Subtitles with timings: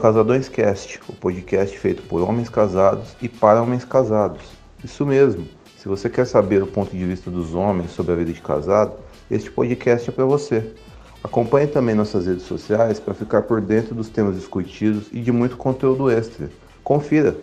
[0.00, 4.40] Este é Casadões Cast, o podcast feito por homens casados e para homens casados.
[4.82, 5.46] Isso mesmo.
[5.76, 8.94] Se você quer saber o ponto de vista dos homens sobre a vida de casado,
[9.30, 10.74] este podcast é para você.
[11.22, 15.58] Acompanhe também nossas redes sociais para ficar por dentro dos temas discutidos e de muito
[15.58, 16.50] conteúdo extra.
[16.82, 17.36] Confira!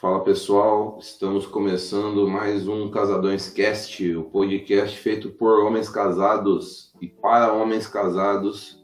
[0.00, 7.06] Fala pessoal, estamos começando mais um Casadões Cast, o podcast feito por homens casados e
[7.06, 8.83] para homens casados.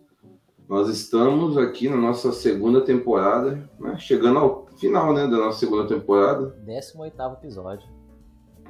[0.71, 3.99] Nós estamos aqui na nossa segunda temporada, né?
[3.99, 6.55] chegando ao final né, da nossa segunda temporada.
[6.65, 7.89] 18 episódio.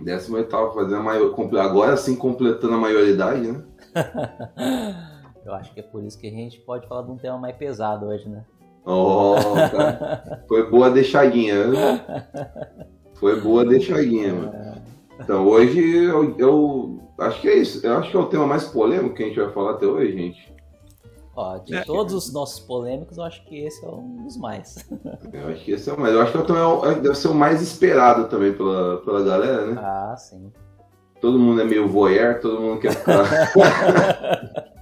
[0.00, 3.62] 18 fazendo a maior, agora sim completando a maioridade, né?
[5.44, 7.54] Eu acho que é por isso que a gente pode falar de um tema mais
[7.54, 8.46] pesado hoje, né?
[8.86, 9.34] Oh,
[9.70, 10.42] cara.
[10.48, 12.26] Foi boa deixadinha, né?
[13.12, 14.80] Foi boa deixadinha, mano.
[15.20, 17.86] Então hoje eu, eu, acho que é isso.
[17.86, 20.12] Eu acho que é o tema mais polêmico que a gente vai falar até hoje,
[20.12, 20.49] gente.
[21.34, 21.84] Ó, de é.
[21.84, 24.84] todos os nossos polêmicos, eu acho que esse é um dos mais.
[25.32, 26.12] Eu acho que esse é o mais.
[26.12, 29.80] Eu acho que também deve ser o mais esperado também pela, pela galera, né?
[29.80, 30.52] Ah, sim.
[31.20, 33.22] Todo mundo é meio voyeur, todo mundo quer ficar.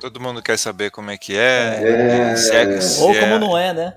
[0.00, 2.32] todo mundo quer saber como é que é.
[2.32, 2.36] é...
[2.36, 3.20] Se é se Ou é...
[3.20, 3.94] como não é, né?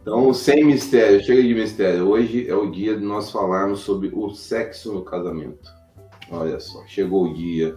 [0.00, 2.08] Então, sem mistério, chega de mistério.
[2.08, 5.70] Hoje é o dia de nós falarmos sobre o sexo no casamento.
[6.30, 7.76] Olha só, chegou o dia.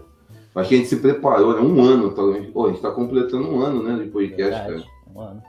[0.55, 1.61] Acho que a gente se preparou, né?
[1.61, 2.11] Um ano.
[2.11, 2.21] Tá?
[2.53, 4.03] Pô, a gente está completando um ano, né?
[4.03, 5.15] De podcast, Verdade, cara.
[5.15, 5.43] Um ano.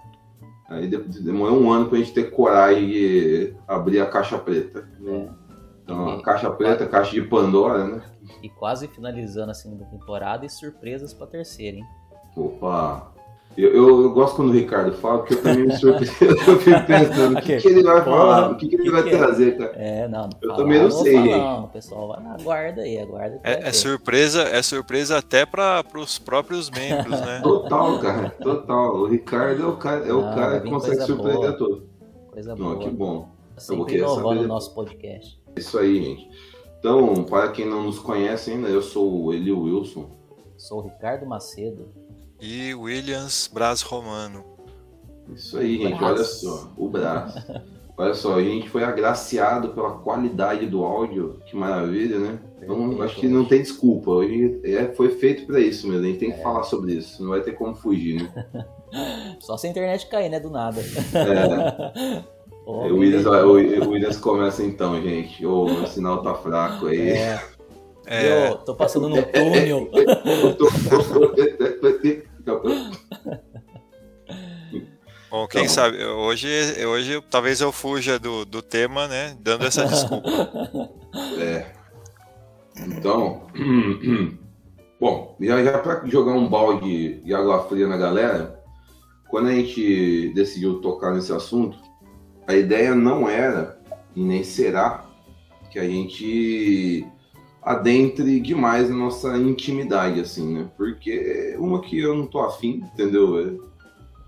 [0.69, 4.89] Aí demorou um ano para a gente ter coragem de abrir a caixa preta.
[5.07, 5.29] É.
[5.83, 8.03] Então, a caixa preta, caixa de Pandora, né?
[8.43, 11.85] E quase finalizando a segunda temporada e surpresas pra terceira, hein?
[12.35, 13.14] Opa!
[13.57, 16.37] Eu, eu, eu, gosto quando o Ricardo fala, porque eu também me surpreendo.
[16.49, 18.51] eu fico pensando, o que, que, ele vai falar?
[18.51, 19.19] O que, que ele vai que é?
[19.19, 19.73] trazer, cara?
[19.77, 20.23] É, não.
[20.23, 21.39] não eu falar, também não, não sei.
[21.39, 23.41] Não, o pessoal vai, aguarda aí, aguarda.
[23.45, 27.41] É, é surpresa, é surpresa até para os próprios membros, né?
[27.45, 28.97] Total, cara, total.
[28.97, 31.83] O Ricardo é o cara, é o não, cara que consegue surpreender a todos.
[32.33, 32.79] Coisa boa.
[32.79, 33.29] que bom.
[33.55, 35.41] Tá sempre inovando o nosso podcast.
[35.57, 36.29] Isso aí, gente.
[36.81, 40.11] Então, para quem não nos conhece ainda, eu sou o Eli Wilson.
[40.57, 41.89] Sou o Ricardo Macedo.
[42.41, 44.45] E Williams Braz Romano.
[45.35, 46.73] Isso aí, gente, olha só.
[46.77, 47.35] O Braz.
[47.97, 51.41] olha só, a gente foi agraciado pela qualidade do áudio.
[51.47, 52.39] Que maravilha, né?
[52.63, 54.11] Então, acho que não tem desculpa.
[54.11, 56.05] Hoje é, foi feito para isso mesmo.
[56.05, 56.43] A gente tem que é.
[56.43, 57.23] falar sobre isso.
[57.23, 58.67] Não vai ter como fugir, né?
[59.41, 60.41] Só se a internet cair, né?
[60.41, 60.81] Do nada.
[60.81, 62.35] É.
[62.67, 65.45] Oh, o, Williams, o, Williams começa então, gente.
[65.45, 67.11] Oh, meu sinal tá fraco aí.
[67.11, 67.39] É.
[68.07, 68.51] é.
[68.51, 69.91] Eu tô passando no túnel.
[75.31, 76.49] Bom, quem então, sabe, hoje,
[76.87, 79.37] hoje talvez eu fuja do, do tema, né?
[79.41, 80.29] Dando essa desculpa.
[81.41, 81.67] É.
[82.77, 83.47] Então,
[85.01, 88.61] bom, já, já para jogar um balde de água fria na galera,
[89.29, 91.79] quando a gente decidiu tocar nesse assunto,
[92.47, 93.81] a ideia não era
[94.15, 95.05] e nem será
[95.71, 97.05] que a gente
[97.65, 100.71] adentre demais na nossa intimidade, assim, né?
[100.77, 103.39] Porque uma que eu não tô afim, entendeu?
[103.39, 103.55] É,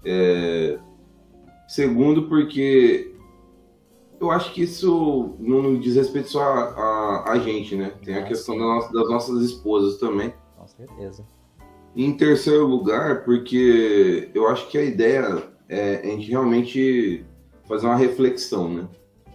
[0.06, 0.78] é,
[1.68, 3.12] segundo, porque
[4.18, 7.92] eu acho que isso não diz respeito só a, a, a gente, né?
[8.02, 10.32] Tem a ah, questão da nossa, das nossas esposas também.
[10.56, 11.26] Com certeza.
[11.94, 17.24] Em terceiro lugar, porque eu acho que a ideia é a gente realmente
[17.68, 18.88] fazer uma reflexão, né?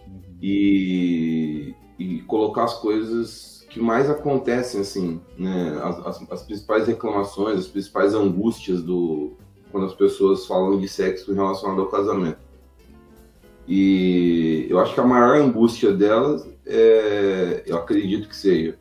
[0.08, 0.22] Uhum.
[0.42, 5.80] E, e colocar as coisas que mais acontecem, assim, né?
[5.82, 9.32] As, as, as, principais reclamações, as principais angústias do
[9.72, 12.40] quando as pessoas falam de sexo relacionado ao casamento.
[13.66, 18.78] E eu acho que a maior angústia delas é, eu acredito que seja,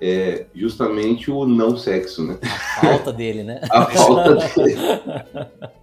[0.00, 2.38] é justamente o não sexo, né?
[2.42, 3.60] A falta dele, né?
[3.70, 4.76] A falta dele.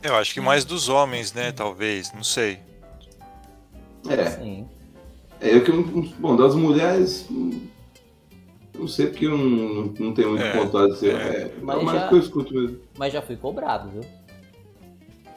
[0.04, 1.54] Eu acho que mais dos homens, né?
[1.54, 2.60] Talvez, não sei.
[4.10, 4.26] É.
[4.32, 4.68] Sim.
[5.40, 5.72] É, eu que
[6.20, 7.28] bom, das mulheres,
[8.78, 11.16] não sei porque eu não, não tenho muito é, vontade de ser.
[11.16, 12.80] É, é mas, mas já, que eu escuto mesmo.
[12.98, 14.02] Mas já fui cobrado, viu?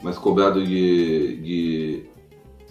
[0.03, 1.37] Mas cobrado de.
[1.37, 2.05] de,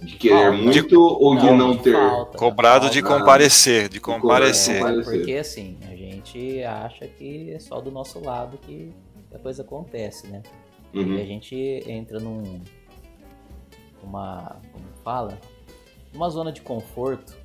[0.02, 0.58] de querer falta.
[0.58, 1.94] muito de, ou não, de não ter?
[1.94, 2.94] Falta, cobrado falta.
[2.94, 4.84] de comparecer, de comparecer.
[4.84, 8.92] É, porque assim, a gente acha que é só do nosso lado que
[9.34, 10.42] a coisa acontece, né?
[10.94, 11.16] Uhum.
[11.16, 11.56] E a gente
[11.88, 12.62] entra num.
[14.04, 14.58] Uma.
[14.72, 15.38] Como fala?
[16.18, 17.37] uma zona de conforto,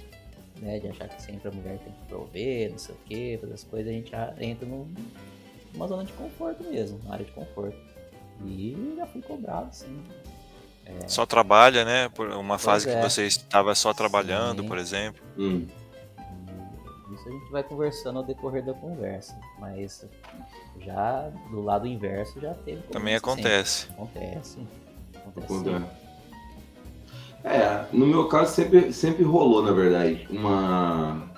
[0.63, 0.79] né?
[0.79, 3.65] De achar que sempre a mulher tem que prover, não sei o que, fazer as
[3.65, 4.95] coisas, a gente entra num,
[5.75, 7.77] numa zona de conforto mesmo, uma área de conforto.
[8.45, 10.03] E já fui cobrado, sim.
[10.87, 11.09] É...
[11.09, 12.09] Só trabalha, né?
[12.09, 12.95] Por uma pois fase é.
[12.95, 14.69] que você estava só trabalhando, sim.
[14.69, 15.23] por exemplo.
[15.37, 15.67] Hum.
[17.13, 19.39] Isso a gente vai conversando ao decorrer da conversa.
[19.61, 20.05] Mas
[20.81, 22.83] já do lado inverso já teve.
[22.85, 23.89] Também acontece.
[23.93, 24.59] Acontece.
[25.15, 25.87] Acontece.
[27.45, 31.29] É, no meu caso sempre, sempre rolou, na verdade, uma,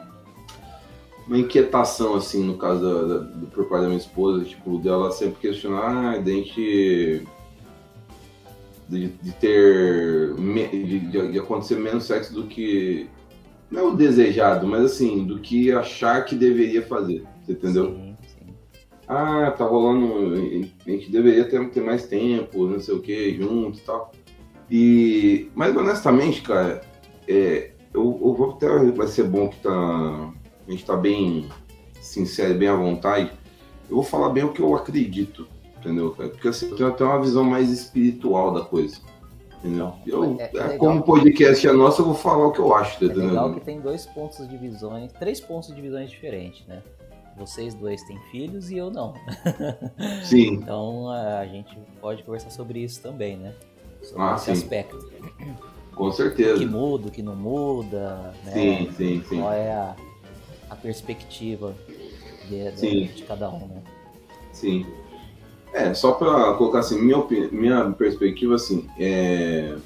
[1.27, 5.41] uma inquietação, assim, no caso da, da, por parte da minha esposa, tipo, dela sempre
[5.41, 7.23] questionar, ah, de gente.
[8.87, 10.35] De, de ter.
[10.35, 13.09] De, de, acontecer menos sexo do que.
[13.71, 17.25] Não é o desejado, mas assim, do que achar que deveria fazer.
[17.45, 17.95] Você entendeu?
[17.95, 18.55] Sim, sim.
[19.09, 20.69] Ah, tá rolando.
[20.87, 24.13] A gente deveria ter, ter mais tempo, não sei o que, junto e tal.
[24.71, 26.83] E, mas honestamente, cara,
[27.29, 31.49] é, eu, eu, vou até vai ser bom que tá, a gente tá bem
[32.01, 33.31] sincero, bem à vontade.
[33.89, 35.47] Eu vou falar bem o que eu acredito,
[35.79, 36.11] entendeu?
[36.11, 38.97] Porque assim, eu tenho até uma visão mais espiritual da coisa.
[39.59, 39.95] Entendeu?
[40.07, 42.75] Eu, é, é, é como o podcast é nosso, eu vou falar o que eu
[42.75, 43.03] acho.
[43.03, 43.29] É entendeu?
[43.29, 46.83] legal que tem dois pontos de visões, três pontos de visões diferentes, né?
[47.37, 49.15] Vocês dois têm filhos e eu não.
[50.23, 50.55] Sim.
[50.55, 53.55] então a gente pode conversar sobre isso também, né?
[54.05, 54.53] Sobre ah, esse sim.
[54.53, 55.09] aspecto.
[55.95, 56.57] Com certeza.
[56.57, 58.53] O que muda, o que não muda, né?
[58.53, 59.41] Sim, sim, sim.
[59.41, 59.97] Qual é a,
[60.71, 61.75] a perspectiva
[62.49, 63.83] de, de, de, cada um, né?
[64.53, 64.87] Sim.
[65.73, 69.77] É, só para colocar assim, minha, minha perspectiva, assim, é,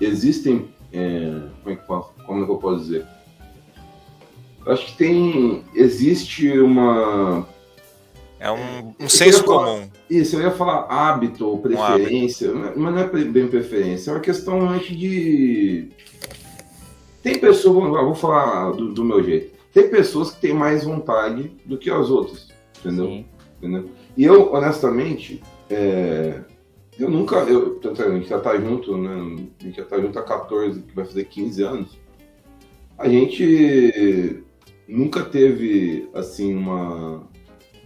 [0.00, 3.06] existem, é, como, é que, como é que eu posso dizer?
[4.64, 7.46] Eu acho que tem, existe uma
[8.40, 9.86] é um, um senso comum.
[10.10, 12.80] Isso, eu ia falar hábito ou preferência, um hábito.
[12.80, 15.88] mas não é bem preferência, é uma questão antes de.
[17.22, 21.78] Tem pessoas, vou falar do, do, meu jeito, tem pessoas que têm mais vontade do
[21.78, 22.48] que as outras,
[22.80, 23.24] entendeu?
[23.58, 23.88] entendeu?
[24.16, 26.40] E eu, honestamente, é,
[26.98, 29.46] eu nunca, eu, a gente já tá junto, né?
[29.60, 31.98] A gente já tá junto há 14, que vai fazer 15 anos.
[32.98, 34.42] A gente
[34.88, 37.29] nunca teve, assim, uma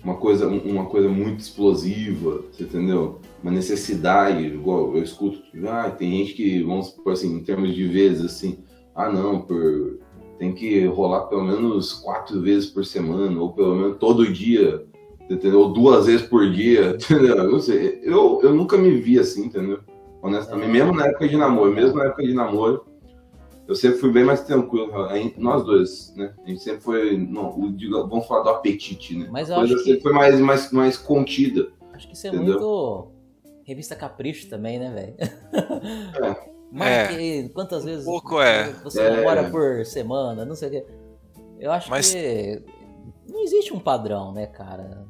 [0.05, 3.21] uma coisa, uma coisa muito explosiva, você entendeu?
[3.43, 7.87] Uma necessidade, igual eu escuto, ah, tem gente que, vamos supor assim, em termos de
[7.87, 8.59] vezes, assim,
[8.95, 9.99] ah não, por,
[10.39, 14.85] tem que rolar pelo menos quatro vezes por semana, ou pelo menos todo dia,
[15.29, 15.61] entendeu?
[15.61, 17.37] Ou duas vezes por dia, entendeu?
[17.37, 19.81] Eu, não sei, eu, eu nunca me vi assim, entendeu?
[20.23, 22.85] Honestamente, mesmo na época de namoro, mesmo na época de namoro,
[23.67, 24.93] eu sempre fui bem mais tranquilo.
[25.39, 26.35] Nós dois, né?
[26.45, 27.17] A gente sempre foi.
[27.17, 29.29] Não, o, vamos falar do apetite, né?
[29.31, 30.03] Mas eu acho sempre que...
[30.03, 31.69] foi mais, mais, mais contida.
[31.93, 32.55] Acho que isso é entendeu?
[32.55, 33.15] muito.
[33.65, 35.15] Revista Capricho também, né, velho?
[36.23, 36.55] É.
[36.71, 37.49] Mas é.
[37.51, 38.73] quantas vezes um pouco é.
[38.83, 39.11] você é.
[39.11, 40.87] namora por semana, não sei o quê.
[41.61, 42.13] Eu acho Mas...
[42.13, 42.63] que
[43.31, 45.07] não existe um padrão, né, cara?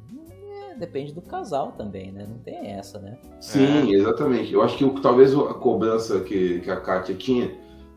[0.71, 2.27] É, depende do casal também, né?
[2.29, 3.17] Não tem essa, né?
[3.41, 3.95] Sim, é.
[3.95, 4.53] exatamente.
[4.53, 7.51] Eu acho que talvez a cobrança que, que a Kátia tinha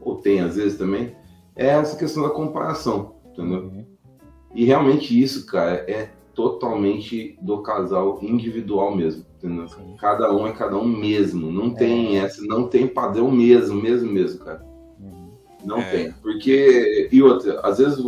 [0.08, 1.14] ou tem às vezes também,
[1.54, 3.64] é essa questão da comparação, entendeu?
[3.64, 3.84] Uhum.
[4.54, 9.68] E realmente isso, cara, é totalmente do casal individual mesmo, entendeu?
[9.68, 9.96] Sim.
[9.98, 12.22] Cada um é cada um mesmo, não tem é.
[12.22, 14.64] essa, não tem padrão mesmo, mesmo, mesmo, cara.
[15.00, 15.30] Uhum.
[15.64, 15.90] Não é.
[15.90, 17.98] tem, porque e outra, às vezes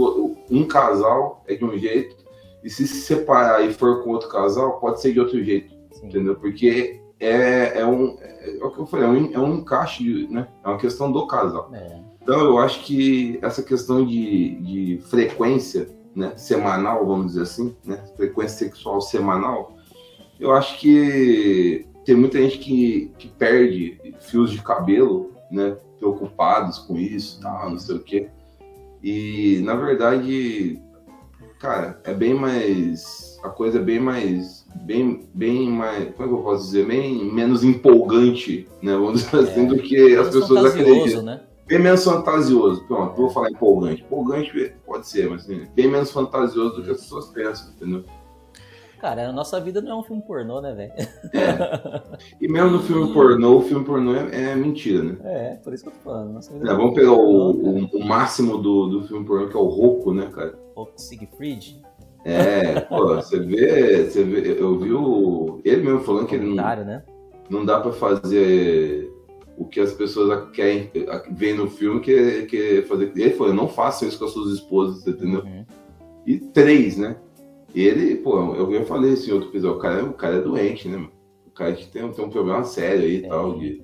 [0.51, 2.17] um casal é de um jeito
[2.63, 6.07] e se se separar e for com outro casal pode ser de outro jeito, Sim.
[6.07, 6.37] entendeu?
[6.37, 10.27] Porque é, é, um, é, é, o que eu falei, é um, é um encaixe,
[10.29, 10.49] né?
[10.65, 11.71] É uma questão do casal.
[11.75, 12.01] É.
[12.23, 18.03] Então eu acho que essa questão de, de frequência, né, semanal, vamos dizer assim, né,
[18.17, 19.75] frequência sexual semanal,
[20.39, 26.97] eu acho que tem muita gente que, que perde fios de cabelo, né, preocupados com
[26.97, 28.29] isso, tal, não sei o quê.
[29.03, 30.81] E na verdade,
[31.59, 36.35] cara, é bem mais a coisa é bem mais bem, bem mais, como é que
[36.35, 38.93] eu posso dizer, bem menos empolgante, né?
[38.93, 41.23] Vamos dizer assim, é, do que as pessoas acreditam.
[41.23, 41.41] Né?
[41.67, 42.85] Bem menos fantasioso.
[42.87, 44.03] Pronto, vou falar empolgante.
[44.03, 48.05] Empolgante pode ser, mas assim, bem menos fantasioso do que as pessoas pensam, entendeu?
[49.01, 50.93] Cara, a nossa vida não é um filme pornô, né, velho?
[51.33, 52.03] É.
[52.39, 55.17] E mesmo no filme pornô, o filme pornô é, é mentira, né?
[55.25, 56.35] É, por isso que eu tô falando.
[56.35, 59.61] Nossa vida é, vamos pegar o, o, o, máximo do, do filme pornô, que é
[59.61, 60.59] o Roku, né, cara?
[60.75, 61.81] Roku Siegfried.
[62.25, 66.55] É, pô, você vê, você vê, eu vi o, ele mesmo falando que ele não,
[66.55, 67.03] né?
[67.49, 69.11] não dá para fazer
[69.57, 70.91] o que as pessoas querem
[71.33, 73.13] ver no filme, que, que fazer.
[73.15, 75.43] Ele falou, não façam isso com as suas esposas, entendeu?
[75.43, 75.65] Uhum.
[76.27, 77.17] E três, né?
[77.75, 81.09] Ele, pô, eu, eu falei assim, outro episódio, o cara, o cara é doente, né?
[81.47, 83.29] O cara tem, tem um problema sério aí e é.
[83.29, 83.59] tal.
[83.59, 83.83] De,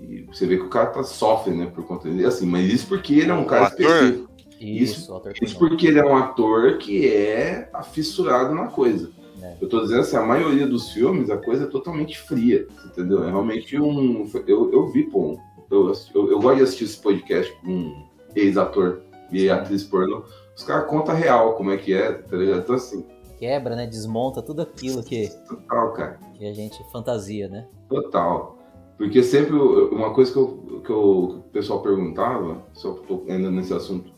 [0.00, 2.26] e você vê que o cara tá, sofre, né, por conta dele.
[2.26, 4.28] Assim, mas isso porque ele é um cara específico.
[4.60, 9.10] Isso, isso, isso porque ele é um ator que é afissurado na coisa.
[9.42, 9.56] É.
[9.60, 13.22] Eu tô dizendo assim, a maioria dos filmes, a coisa é totalmente fria, entendeu?
[13.24, 14.28] É realmente um...
[14.46, 15.38] Eu, eu vi, pô,
[15.70, 20.24] eu, eu, eu gosto de assistir esse podcast com um ex-ator e atriz pornô,
[20.56, 22.60] os caras contam real como é que é, tá ligado?
[22.60, 23.04] Então assim.
[23.38, 23.86] Quebra, né?
[23.86, 25.28] Desmonta tudo aquilo que.
[25.46, 26.18] Total, cara.
[26.34, 27.66] Que a gente fantasia, né?
[27.88, 28.56] Total.
[28.96, 33.50] Porque sempre uma coisa que, eu, que, eu, que o pessoal perguntava, só tô ainda
[33.50, 34.10] nesse assunto,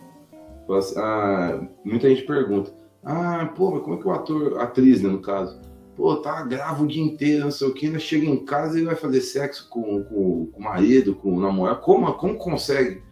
[0.97, 2.73] ah, muita gente pergunta,
[3.05, 5.59] ah, pô, mas como é que o ator, atriz, né, no caso,
[5.97, 8.85] pô, tá, grava o dia inteiro, não sei o que, ainda chega em casa e
[8.85, 13.03] vai fazer sexo com, com, com o marido, com o namorado, como, como consegue?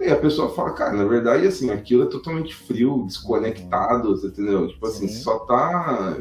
[0.00, 4.66] E a pessoa fala, cara, na verdade, assim, aquilo é totalmente frio, desconectado, você entendeu?
[4.68, 5.22] Tipo assim, Sim.
[5.22, 6.16] só tá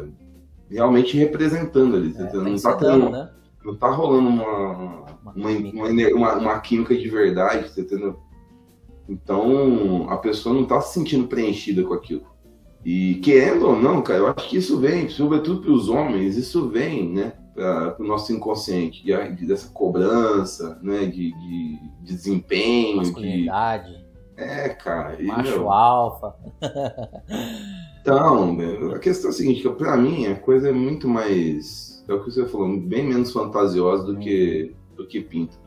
[0.69, 2.43] realmente representando ali, é, entendeu?
[2.43, 3.29] Não tá tendo, né?
[3.63, 4.69] não tá rolando uma,
[5.33, 8.19] uma, uma, uma, uma química de verdade, você entendeu?
[9.09, 12.21] Então, a pessoa não tá se sentindo preenchida com aquilo.
[12.85, 16.69] E querendo ou não, cara, eu acho que isso vem, sobretudo para os homens, isso
[16.69, 17.33] vem, né?
[17.59, 23.91] para o nosso inconsciente, de, de, dessa cobrança, né, de, de, de desempenho, Masculinidade.
[23.91, 24.09] de...
[24.37, 25.21] É, cara.
[25.21, 25.71] E, Macho meu...
[25.71, 26.33] alfa.
[28.01, 28.57] então,
[28.93, 32.23] a questão é a seguinte, que para mim a coisa é muito mais, é o
[32.23, 35.57] que você falou, bem menos fantasiosa do que, do que pinta,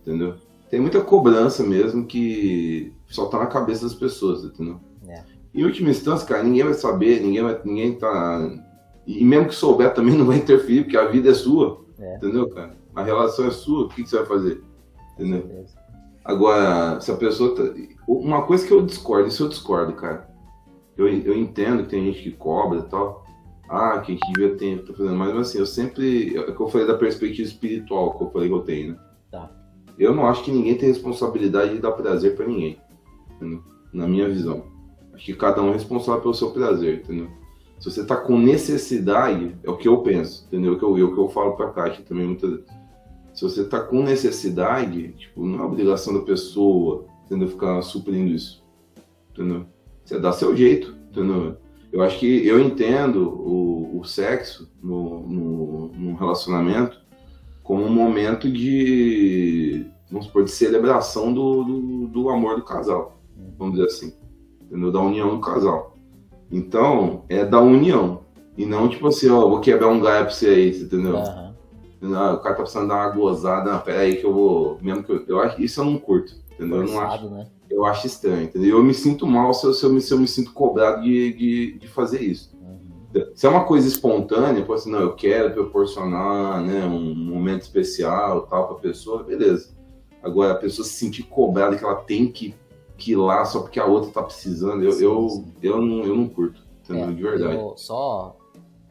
[0.00, 0.36] entendeu?
[0.74, 4.80] Tem muita cobrança mesmo que só tá na cabeça das pessoas, entendeu?
[5.06, 5.22] É.
[5.54, 8.50] Em última instância, cara, ninguém vai saber, ninguém vai, ninguém tá
[9.06, 11.84] e mesmo que souber também não vai interferir, porque a vida é sua.
[11.96, 12.16] É.
[12.16, 12.76] Entendeu, cara?
[12.92, 14.64] A relação é sua, o que, que você vai fazer?
[15.12, 15.64] Entendeu?
[16.24, 17.54] Agora, se a pessoa.
[17.54, 17.62] Tá...
[18.08, 20.28] Uma coisa que eu discordo, isso eu discordo, cara.
[20.98, 23.24] Eu, eu entendo que tem gente que cobra e tal.
[23.68, 26.36] Ah, que devia ter, tá fazendo, mas assim, eu sempre.
[26.36, 28.98] É que eu falei da perspectiva espiritual que eu falei que eu tenho, né?
[29.30, 29.63] Tá.
[29.98, 32.78] Eu não acho que ninguém tem responsabilidade de dar prazer para ninguém.
[33.36, 33.62] Entendeu?
[33.92, 34.64] Na minha visão.
[35.12, 37.28] Acho que cada um é responsável pelo seu prazer, entendeu?
[37.78, 40.72] Se você está com necessidade, é o que eu penso, entendeu?
[40.72, 42.66] É o que eu, é que eu falo para a Caixa também muitas vezes.
[43.34, 47.48] Se você está com necessidade, tipo, não é obrigação da pessoa, entendeu?
[47.48, 48.64] Ficar suprindo isso,
[49.32, 49.66] entendeu?
[50.04, 51.56] Você dá seu jeito, entendeu?
[51.92, 57.03] Eu acho que eu entendo o, o sexo no, no, no relacionamento
[57.64, 63.18] como um momento de, vamos supor, de celebração do, do, do amor do casal,
[63.58, 64.14] vamos dizer assim,
[64.60, 64.92] entendeu?
[64.92, 65.96] Da união do casal.
[66.52, 68.20] Então, é da união.
[68.56, 71.16] E não tipo assim, ó, vou quebrar um galho pra você aí, entendeu?
[71.16, 71.54] Uhum.
[72.02, 74.78] Não, o cara tá precisando dar uma gozada, não, pera aí que eu vou.
[74.82, 76.86] Mesmo que eu, eu acho isso eu não curto, entendeu?
[76.86, 77.44] Forçado, eu não acho.
[77.44, 77.50] Né?
[77.70, 78.76] Eu acho estranho, entendeu?
[78.76, 81.32] Eu me sinto mal se eu, se eu, me, se eu me sinto cobrado de,
[81.32, 82.53] de, de fazer isso.
[83.34, 88.42] Se é uma coisa espontânea, tipo assim, não, eu quero proporcionar né, um momento especial
[88.46, 89.72] tal pra pessoa, beleza.
[90.22, 92.54] Agora, a pessoa se sentir cobrada que ela tem que
[92.96, 95.52] que ir lá só porque a outra tá precisando, eu, sim, eu, sim.
[95.62, 97.08] eu, não, eu não curto, entendeu?
[97.08, 97.56] É, de verdade.
[97.56, 98.36] Eu só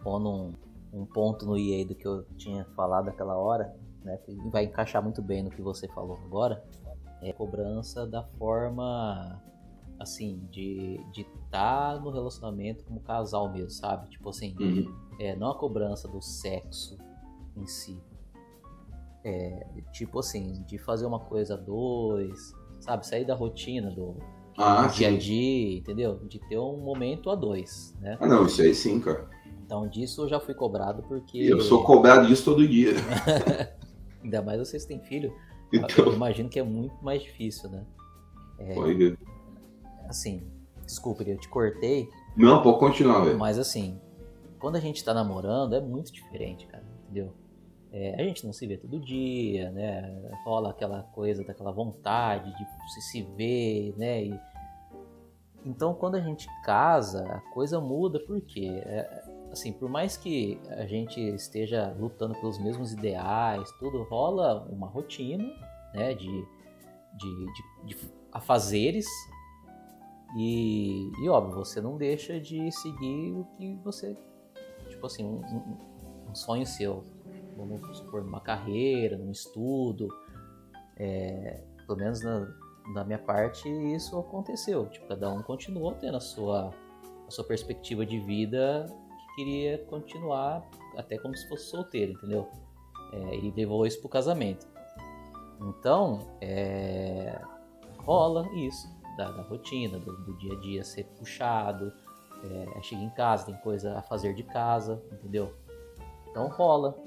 [0.04, 0.54] pondo um,
[0.94, 4.18] um ponto no aí do que eu tinha falado aquela hora, né?
[4.18, 6.64] Que vai encaixar muito bem no que você falou agora.
[7.22, 9.42] É a cobrança da forma
[10.00, 14.10] assim, de estar tá no relacionamento como casal mesmo, sabe?
[14.10, 14.94] Tipo assim, uhum.
[15.20, 16.98] é, não a cobrança do sexo
[17.56, 18.02] em si.
[19.24, 23.08] É, tipo assim, de fazer uma coisa a dois, sabe?
[23.08, 24.18] Sair da rotina do,
[24.58, 26.20] ah, dia a dia, entendeu?
[26.28, 28.18] De ter um momento a dois, né?
[28.20, 29.28] Ah, não, isso aí sim, cara.
[29.66, 31.38] Então disso eu já fui cobrado porque.
[31.38, 32.92] Eu sou cobrado disso todo dia.
[34.24, 35.34] Ainda mais vocês têm filho.
[35.72, 36.06] Então...
[36.06, 37.84] Eu imagino que é muito mais difícil, né?
[38.60, 38.76] É...
[40.14, 40.44] Assim,
[40.86, 42.08] desculpa, eu te cortei.
[42.38, 43.36] Não, pode continuar, velho.
[43.36, 44.00] Mas assim,
[44.60, 47.34] quando a gente tá namorando é muito diferente, cara, entendeu?
[47.92, 50.32] É, a gente não se vê todo dia, né?
[50.46, 54.24] Rola aquela coisa daquela vontade de se, se ver, né?
[54.26, 54.40] E...
[55.66, 60.86] Então, quando a gente casa, a coisa muda porque, é, assim, por mais que a
[60.86, 65.44] gente esteja lutando pelos mesmos ideais, tudo rola uma rotina,
[65.92, 66.14] né?
[66.14, 66.46] De,
[67.18, 67.98] de, de, de
[68.32, 69.08] afazeres
[70.36, 74.18] e, e, óbvio, você não deixa de seguir o que você,
[74.90, 75.78] tipo assim, um, um,
[76.30, 77.04] um sonho seu
[77.56, 80.08] vamos supor, numa carreira, num estudo.
[80.98, 82.48] É, pelo menos na,
[82.94, 84.88] na minha parte, isso aconteceu.
[84.88, 86.74] Tipo, cada um continuou tendo a sua,
[87.28, 92.48] a sua perspectiva de vida que queria continuar até como se fosse solteiro, entendeu?
[93.14, 94.68] É, e levou isso pro casamento.
[95.62, 97.40] Então, é,
[98.00, 101.92] rola isso, da, da rotina, do, do, dia a dia ser puxado.
[102.44, 105.54] É, chega em casa, tem coisa a fazer de casa, entendeu?
[106.30, 106.98] Então rola.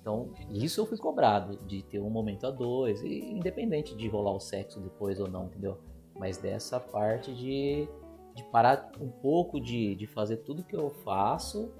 [0.00, 4.32] Então, isso eu fui cobrado, de ter um momento a dois, e independente de rolar
[4.32, 5.78] o sexo depois ou não, entendeu?
[6.14, 7.88] Mas dessa parte de,
[8.34, 11.72] de parar um pouco de, de fazer tudo que eu faço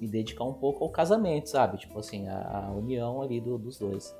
[0.00, 1.78] e dedicar um pouco ao casamento, sabe?
[1.78, 4.16] Tipo assim, a, a união ali do, dos dois.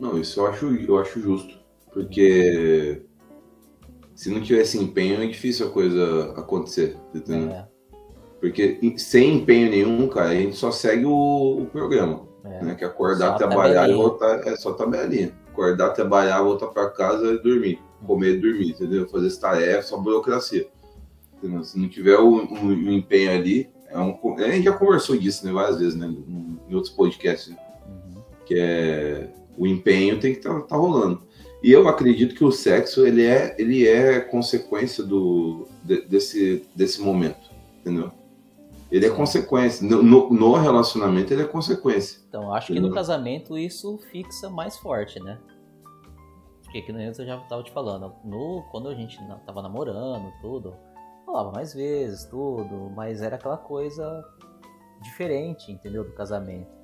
[0.00, 1.58] Não, isso eu acho, eu acho justo,
[1.92, 3.04] porque
[4.18, 6.96] se não tiver esse empenho, é difícil a coisa acontecer.
[7.14, 7.50] Entendeu?
[7.50, 7.68] É.
[8.40, 12.26] Porque sem empenho nenhum, cara, a gente só segue o, o programa.
[12.44, 12.64] É.
[12.64, 12.74] Né?
[12.74, 14.44] Que é acordar, só trabalhar e voltar.
[14.44, 15.32] É só tabelinha.
[15.52, 17.80] Acordar, trabalhar, voltar para casa e dormir.
[18.04, 19.08] Comer e dormir, entendeu?
[19.08, 20.68] Fazer essa tarefa, só burocracia.
[21.36, 21.62] Entendeu?
[21.62, 25.46] Se não tiver o, o, o empenho ali, é um, a gente já conversou disso
[25.46, 26.12] né, várias vezes, né?
[26.68, 27.50] Em outros podcasts.
[27.50, 27.58] Né?
[27.86, 28.22] Uhum.
[28.44, 31.22] Que é o empenho tem que estar tá, tá rolando.
[31.62, 37.00] E eu acredito que o sexo ele é, ele é consequência do, de, desse, desse
[37.00, 37.50] momento,
[37.80, 38.12] entendeu?
[38.90, 39.86] Ele é consequência.
[39.86, 42.20] No, no, relacionamento, ele é consequência.
[42.28, 45.38] Então, acho que no casamento isso fixa mais forte, né?
[46.62, 48.14] Porque que nem eu já tava te falando.
[48.24, 50.74] No, quando a gente tava namorando, tudo,
[51.26, 54.24] falava mais vezes, tudo, mas era aquela coisa
[55.02, 56.04] diferente, entendeu?
[56.04, 56.77] Do casamento.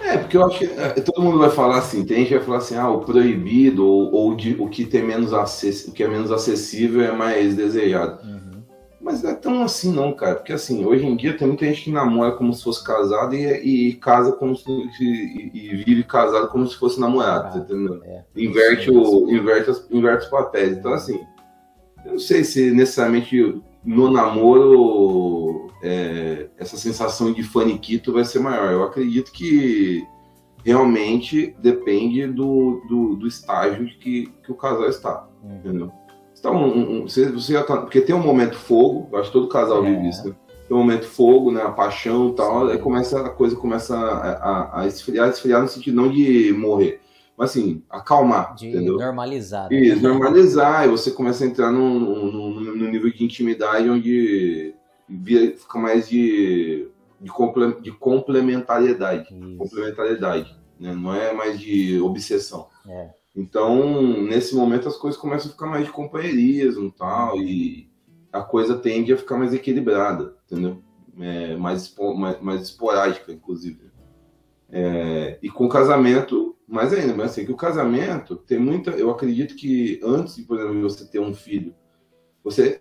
[0.00, 2.44] É, porque eu acho que é, todo mundo vai falar assim, tem gente que vai
[2.44, 6.02] falar assim, ah, o proibido ou, ou de, o que tem menos acess, o que
[6.02, 8.20] é menos acessível é mais desejado.
[8.26, 8.62] Uhum.
[9.00, 11.84] Mas não é tão assim não, cara, porque assim, hoje em dia tem muita gente
[11.84, 14.64] que namora como se fosse casado e, e casa como se
[15.00, 18.02] e, e, vive casado como se fosse namorado, ah, entendeu?
[18.04, 18.24] É.
[18.34, 20.78] Inverte, o, inverte, inverte os papéis.
[20.78, 21.20] Então assim,
[22.04, 25.43] eu não sei se necessariamente no namoro
[25.84, 28.72] é, essa sensação de faniquito vai ser maior.
[28.72, 30.02] Eu acredito que
[30.64, 35.56] realmente depende do, do, do estágio que, que o casal está, uhum.
[35.56, 35.92] entendeu?
[36.38, 39.34] Então, um, um, você, você já tá, porque tem um momento fogo, eu acho que
[39.34, 39.90] todo casal é.
[39.90, 40.34] vive isso, né?
[40.66, 41.60] Tem um momento fogo, né?
[41.60, 42.72] A paixão e tal, Sim.
[42.72, 47.00] aí começa, a coisa começa a, a, a esfriar, esfriar no sentido não de morrer,
[47.36, 48.96] mas assim, acalmar, de entendeu?
[48.96, 49.68] normalizar.
[49.70, 49.76] Né?
[49.76, 54.73] Isso, normalizar, e você começa a entrar num, num, num nível de intimidade onde
[55.08, 56.88] fica mais de,
[57.20, 57.30] de,
[57.82, 59.34] de complementariedade.
[59.34, 59.56] Isso.
[59.56, 60.94] Complementariedade, né?
[60.94, 62.68] Não é mais de obsessão.
[62.88, 63.10] É.
[63.36, 67.90] Então, nesse momento, as coisas começam a ficar mais de companheirismo e tal, e
[68.32, 70.82] a coisa tende a ficar mais equilibrada, entendeu?
[71.20, 73.90] É, mais, mais, mais esporádica, inclusive.
[74.70, 78.90] É, e com o casamento, mais ainda, mas assim, que o casamento tem muita.
[78.92, 81.74] Eu acredito que antes, por exemplo, de você ter um filho,
[82.42, 82.80] você,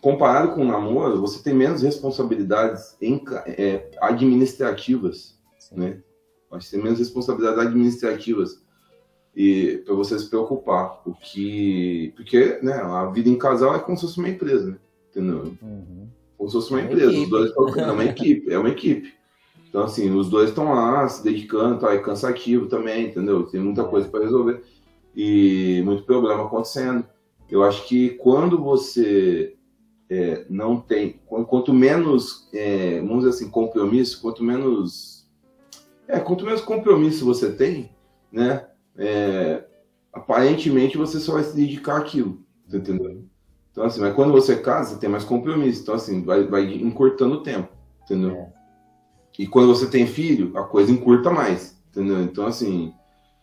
[0.00, 5.76] comparado com o namoro, você tem menos responsabilidades em, é, administrativas, Sim.
[5.76, 6.02] né?
[6.50, 8.62] Você tem menos responsabilidades administrativas
[9.34, 13.96] e para você se preocupar, o que porque né, a vida em casal é como
[13.96, 14.78] se fosse uma empresa, né?
[15.10, 15.54] entendeu?
[15.60, 16.08] Uhum.
[16.38, 17.22] Como se fosse uma, é empresa, equipe.
[17.24, 19.14] os dois estão é uma equipe, é uma equipe.
[19.68, 23.42] Então, assim, os dois estão lá se dedicando, tá, é cansativo também, entendeu?
[23.44, 24.62] Tem muita coisa para resolver
[25.14, 27.04] e muito problema acontecendo.
[27.50, 29.55] Eu acho que quando você
[30.08, 35.28] é, não tem, quanto menos, é, vamos dizer assim, compromisso, quanto menos,
[36.06, 37.90] é, quanto menos compromisso você tem,
[38.30, 38.66] né?
[38.96, 39.64] É,
[40.12, 42.40] aparentemente você só vai se dedicar àquilo,
[42.72, 43.24] entendeu?
[43.70, 47.36] Então assim, mas quando você casa, você tem mais compromisso, então assim, vai, vai encurtando
[47.36, 47.68] o tempo,
[48.04, 48.32] entendeu?
[48.32, 48.56] É.
[49.38, 52.22] E quando você tem filho, a coisa encurta mais, entendeu?
[52.22, 52.92] Então, assim,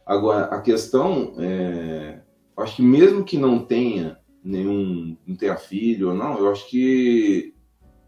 [0.06, 2.20] agora a questão é.
[2.56, 5.18] Acho que mesmo que não tenha nenhum.
[5.26, 7.54] não tenha filho ou não, eu acho que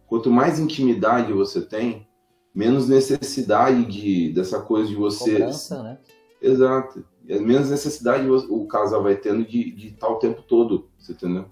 [0.07, 2.07] quanto mais intimidade você tem,
[2.53, 5.33] menos necessidade de, dessa coisa de você.
[5.33, 5.97] Cobrança, né?
[6.41, 7.03] Exato.
[7.27, 11.45] E menos necessidade o casal vai tendo de, de estar o tempo todo, você entendeu?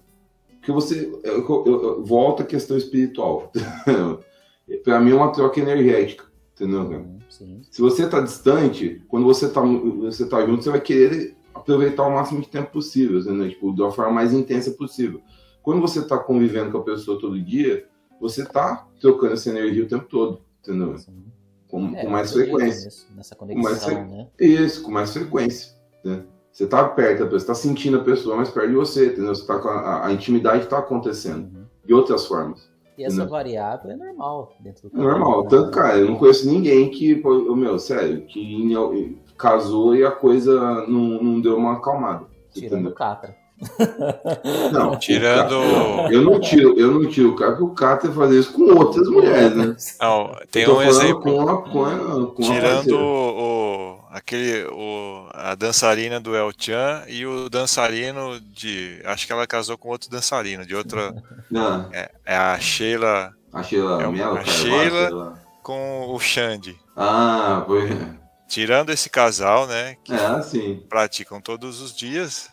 [0.48, 1.12] Porque você.
[1.22, 3.52] Eu, eu, eu volto à questão espiritual.
[4.84, 7.06] para mim é uma troca energética, entendeu, cara?
[7.28, 7.60] Sim.
[7.70, 12.14] Se você tá distante, quando você tá, você tá junto, você vai querer aproveitar o
[12.14, 13.48] máximo de tempo possível, né?
[13.48, 15.20] Tipo, da forma mais intensa possível.
[15.62, 17.86] Quando você tá convivendo com a pessoa todo dia,
[18.20, 20.94] você tá trocando essa energia o tempo todo, entendeu?
[21.68, 22.90] Com, é, com mais frequência.
[23.16, 24.28] nessa conexão, com mais, né?
[24.38, 25.72] Isso, com mais frequência,
[26.04, 26.22] né?
[26.52, 29.34] Você tá perto da pessoa, você tá sentindo a pessoa mais perto de você, entendeu?
[29.34, 31.64] Você tá com a, a intimidade está acontecendo uhum.
[31.84, 32.70] de outras formas.
[32.96, 35.48] E essa variável é normal dentro do É normal.
[35.48, 37.20] Tanto, cara, eu não conheço ninguém que,
[37.56, 38.40] meu, sério, que
[39.36, 42.26] casou e a coisa não, não deu uma acalmada.
[42.52, 43.36] Tirando o Catra.
[44.72, 45.54] Não, tirando.
[46.10, 49.08] eu não tiro, eu não tiro o cara, porque o Catra fazer isso com outras
[49.08, 49.76] mulheres, né?
[50.00, 51.22] Não, tem um exemplo.
[51.22, 57.24] Com a, com a, com tirando o, aquele, o, a dançarina do El Chan e
[57.26, 59.00] o dançarino de.
[59.04, 61.14] Acho que ela casou com outro dançarino, de outra.
[61.50, 61.88] Não.
[61.92, 63.32] É, é a Sheila.
[63.52, 66.76] A Sheila, é uma, a Sheila com o Xande.
[66.96, 67.88] Ah, foi.
[68.48, 69.96] Tirando esse casal, né?
[70.04, 70.82] Que é, sim.
[70.88, 72.50] praticam todos os dias.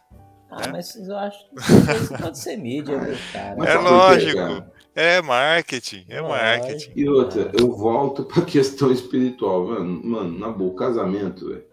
[0.49, 0.69] Ah, né?
[0.73, 2.99] mas eu acho que isso pode ser mídia,
[3.31, 3.65] cara.
[3.65, 4.71] É lógico.
[4.93, 6.91] É marketing, é marketing.
[6.95, 10.03] E outra, eu volto pra questão espiritual, mano.
[10.03, 11.63] Mano, na boa, casamento, velho.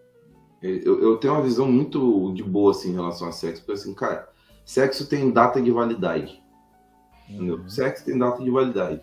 [0.60, 3.64] Eu, eu tenho uma visão muito de boa, assim, em relação a sexo.
[3.64, 4.28] Porque, assim, cara,
[4.68, 6.42] Sexo tem data de validade.
[7.26, 7.56] Entendeu?
[7.56, 7.68] Uhum.
[7.70, 9.00] Sexo tem data de validade.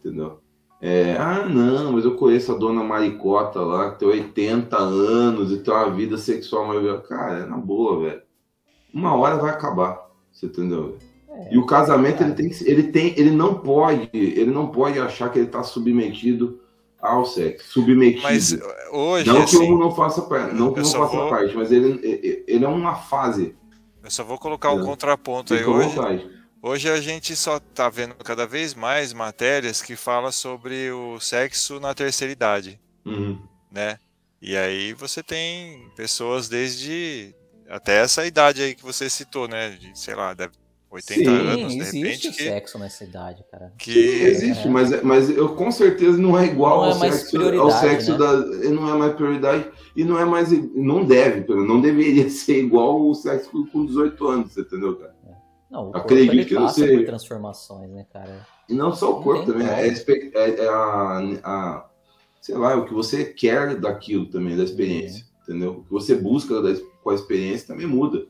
[0.00, 0.40] Entendeu?
[0.80, 5.58] É, ah, não, mas eu conheço a dona Maricota lá, que tem 80 anos e
[5.58, 7.06] tem uma vida sexual mais.
[7.08, 8.22] Cara, é na boa, velho.
[8.94, 10.08] Uma hora vai acabar.
[10.32, 10.96] Você entendeu?
[11.28, 12.26] É, e o casamento, é.
[12.26, 16.60] ele tem, ele tem, ele não pode, ele não pode achar que ele está submetido
[17.00, 18.22] ao sexo, submetido.
[18.22, 18.56] Mas
[18.92, 20.20] hoje, não que assim, um não faça,
[20.52, 21.28] não que não faça vou...
[21.28, 23.56] parte, mas ele, ele é uma fase.
[24.02, 25.88] Eu só vou colocar o um contraponto aí hoje.
[25.88, 26.37] Vontade.
[26.60, 31.78] Hoje a gente só está vendo cada vez mais matérias que falam sobre o sexo
[31.78, 33.40] na terceira idade, uhum.
[33.70, 33.98] né?
[34.42, 37.34] E aí você tem pessoas desde
[37.68, 39.70] até essa idade aí que você citou, né?
[39.70, 40.52] De, sei lá, deve
[40.90, 42.30] 80 Sim, anos, de existe repente.
[42.30, 43.72] Que, sexo nessa idade, cara.
[43.78, 44.70] Que Sim, existe, é.
[44.70, 48.18] mas, mas eu com certeza não é igual não ao, é sexo, ao sexo né?
[48.18, 48.36] da.
[48.70, 50.50] Não é mais prioridade e não é mais.
[50.74, 55.14] Não deve, não deveria ser igual o sexo com 18 anos, você entendeu, cara?
[55.70, 56.96] Não, o Acredito corpo, que passa você...
[56.96, 58.46] por transformações, né, cara?
[58.68, 61.90] E não só o corpo também, é, é, é, a, a,
[62.40, 65.42] sei lá, o que você quer daquilo também, da experiência, uhum.
[65.42, 65.72] entendeu?
[65.72, 68.26] O que você busca da, com a experiência também muda,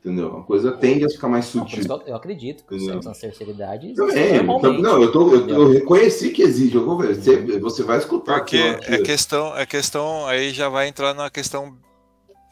[0.00, 0.36] entendeu?
[0.36, 1.84] A coisa tende a ficar mais sutil.
[1.86, 2.98] Não, eu acredito que entendeu?
[2.98, 6.74] o sexo na terceira idade também, então, não, eu, tô, eu, eu, reconheci que existe,
[6.74, 7.60] eu vou ver, você, uhum.
[7.60, 8.40] você vai escutar.
[8.40, 11.76] Porque é questão, é questão, aí já vai entrar na questão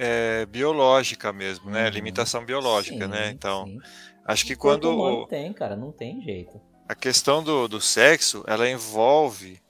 [0.04, 1.84] é, biológica mesmo, né?
[1.84, 1.90] Uhum.
[1.90, 3.16] Limitação biológica, né?
[3.16, 3.30] sim, né?
[3.30, 3.78] Então, sim.
[4.24, 4.90] Acho que quando.
[4.90, 6.60] Não tem, cara, não tem jeito.
[6.88, 9.60] A questão do, do sexo, ela envolve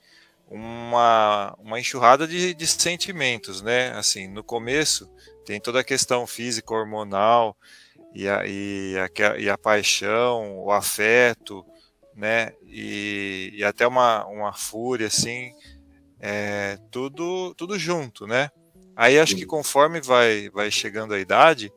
[0.47, 3.91] uma, uma enxurrada de, de sentimentos, né?
[3.91, 5.07] Assim, no começo
[5.45, 7.55] tem toda a questão física, hormonal,
[8.13, 11.63] e a, e a, e a paixão, o afeto,
[12.15, 12.53] né?
[12.65, 15.51] E, e até uma, uma fúria, assim,
[16.19, 18.49] é, tudo, tudo junto, né?
[18.95, 21.71] Aí acho que conforme vai, vai chegando a idade,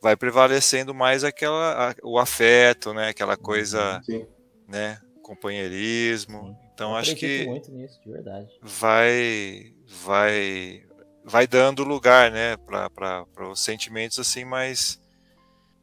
[0.00, 3.08] vai prevalecendo mais aquela a, o afeto, né?
[3.08, 4.26] Aquela coisa, Sim.
[4.68, 5.00] né?
[5.22, 6.48] Companheirismo.
[6.48, 6.56] Sim.
[6.74, 8.48] Então Eu acho que muito nisso, de verdade.
[8.60, 9.72] vai
[10.04, 10.84] vai
[11.24, 12.56] vai dando lugar, né?
[12.56, 15.00] Para os sentimentos assim mais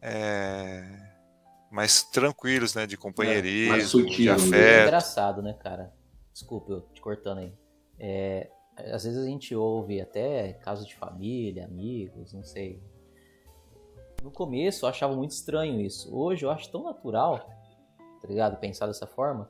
[0.01, 0.83] é,
[1.71, 2.85] mais tranquilos, né?
[2.85, 4.33] De companheirismo, é, sutil, de né?
[4.33, 4.55] afeto.
[4.55, 5.93] É engraçado, né, cara?
[6.33, 7.53] Desculpa, eu te cortando aí.
[7.99, 8.49] É,
[8.91, 12.81] às vezes a gente ouve até casos de família, amigos, não sei,
[14.23, 16.15] no começo eu achava muito estranho isso.
[16.15, 17.39] Hoje eu acho tão natural,
[18.21, 18.57] tá ligado?
[18.57, 19.49] Pensar dessa forma.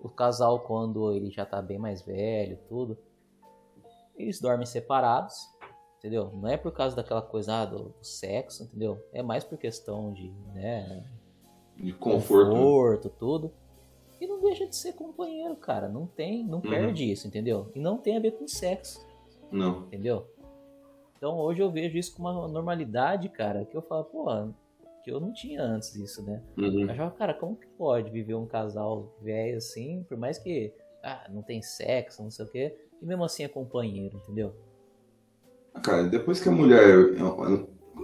[0.00, 2.98] O casal, quando ele já tá bem mais velho, tudo,
[4.16, 5.36] eles dormem separados,
[5.98, 6.30] entendeu?
[6.34, 9.04] Não é por causa daquela coisa ah, do, sexo, entendeu?
[9.12, 11.04] É mais por questão de, né?
[11.76, 12.50] De conforto.
[12.50, 13.52] conforto, tudo.
[14.22, 15.88] E não deixa de ser companheiro, cara.
[15.88, 16.70] Não tem, não uhum.
[16.70, 17.72] perde isso, entendeu?
[17.74, 19.04] E não tem a ver com sexo.
[19.50, 19.82] Não.
[19.86, 20.28] Entendeu?
[21.16, 24.26] Então hoje eu vejo isso com uma normalidade, cara, que eu falo, pô,
[25.02, 26.40] que eu não tinha antes isso, né?
[26.56, 26.82] Uhum.
[26.82, 31.28] Eu achava, cara, como que pode viver um casal velho assim, por mais que ah,
[31.28, 34.54] não tem sexo, não sei o quê, e mesmo assim é companheiro, entendeu?
[35.82, 37.16] Cara, depois que a mulher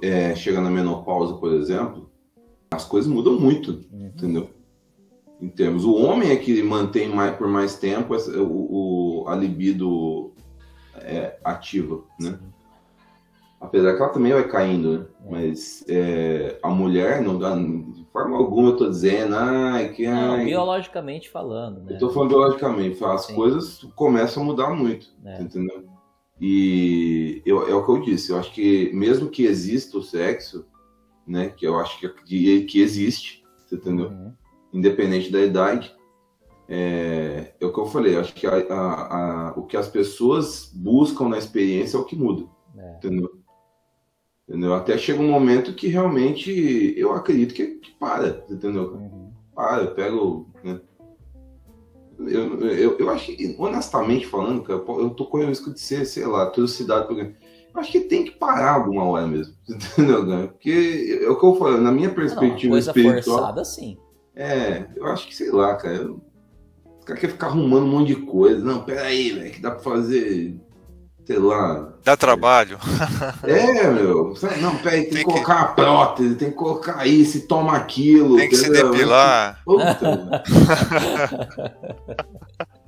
[0.03, 2.11] é, chega na menopausa, por exemplo,
[2.73, 4.07] as coisas mudam muito, uhum.
[4.07, 4.58] entendeu?
[5.41, 10.33] Em termos, o homem é que mantém mais, por mais tempo o, o a libido
[10.97, 12.39] é, ativa, né?
[13.61, 15.07] Apesar que ela também vai caindo, né?
[15.25, 15.31] É.
[15.31, 20.07] Mas é, a mulher, não dá, de forma alguma eu tô dizendo, ai, que.
[20.07, 21.95] Ai, não, biologicamente falando, né?
[21.95, 23.35] Eu tô falando biologicamente, as Sim.
[23.35, 25.43] coisas começam a mudar muito, é.
[25.43, 25.85] entendeu?
[26.41, 30.65] E eu, é o que eu disse, eu acho que mesmo que exista o sexo,
[31.27, 34.09] né, que eu acho que, que existe, você entendeu?
[34.09, 34.33] Uhum.
[34.73, 35.97] Independente da idade,
[36.69, 40.71] é, é, o que eu falei, acho que a, a, a, o que as pessoas
[40.75, 42.45] buscam na experiência é o que muda,
[42.77, 42.97] é.
[42.97, 43.31] entendeu?
[44.47, 44.75] Entendeu?
[44.75, 48.93] Até chega um momento que realmente eu acredito que, que para, entendeu?
[48.93, 49.33] Uhum.
[49.55, 50.47] Para, eu pego.
[50.63, 50.81] Né?
[52.21, 56.05] Eu, eu, eu acho que, honestamente falando, cara, eu tô com o risco de ser,
[56.05, 57.35] sei lá, porque
[57.75, 60.49] eu acho que tem que parar alguma hora mesmo, entendeu, cara?
[60.49, 63.39] Porque é o que eu falo, na minha perspectiva Não, coisa espiritual.
[63.39, 63.99] forçada, sim.
[64.39, 65.97] É, eu acho que, sei lá, cara.
[65.97, 66.21] Eu,
[66.99, 68.65] os caras querem ficar arrumando um monte de coisa.
[68.65, 70.59] Não, peraí, velho, que dá pra fazer
[71.29, 71.93] sei lá.
[72.03, 72.79] Dá trabalho.
[73.45, 74.33] É, meu.
[74.63, 78.39] Não, peraí, tem, tem que colocar a prótese, tem que colocar isso, toma aquilo.
[78.39, 78.87] Tem que entendeu?
[78.87, 79.61] se depilar.
[79.63, 80.43] Puta.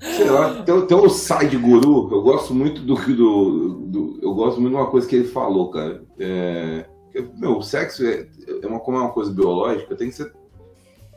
[0.00, 4.32] sei lá, tem, tem um side guru, eu gosto muito do que do, do, Eu
[4.32, 6.02] gosto muito de uma coisa que ele falou, cara.
[6.18, 6.86] É,
[7.36, 8.26] meu, o sexo é,
[8.62, 10.32] é uma, como é uma coisa biológica, tem que ser.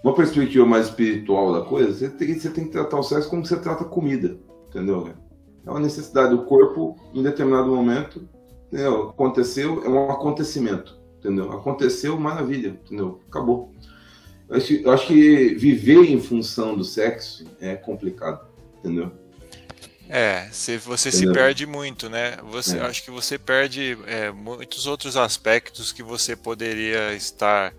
[0.03, 3.45] Uma perspectiva mais espiritual da coisa, você tem, você tem que tratar o sexo como
[3.45, 4.37] você trata a comida,
[4.67, 5.13] entendeu?
[5.65, 8.27] É uma necessidade do corpo em determinado momento.
[8.67, 9.09] Entendeu?
[9.09, 10.99] Aconteceu, é um acontecimento.
[11.19, 11.51] entendeu?
[11.51, 13.21] Aconteceu, maravilha, entendeu?
[13.29, 13.71] Acabou.
[14.49, 18.45] Eu acho, eu acho que viver em função do sexo é complicado,
[18.79, 19.11] entendeu?
[20.09, 21.33] É, se você Entendeu?
[21.33, 22.37] se perde muito, né?
[22.51, 22.81] Você, é.
[22.81, 27.73] Acho que você perde é, muitos outros aspectos que você poderia estar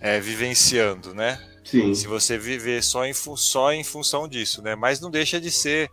[0.00, 1.38] é, vivenciando, né?
[1.66, 1.94] Sim.
[1.94, 4.74] Se você viver só em, só em função disso, né?
[4.74, 5.90] Mas não deixa de ser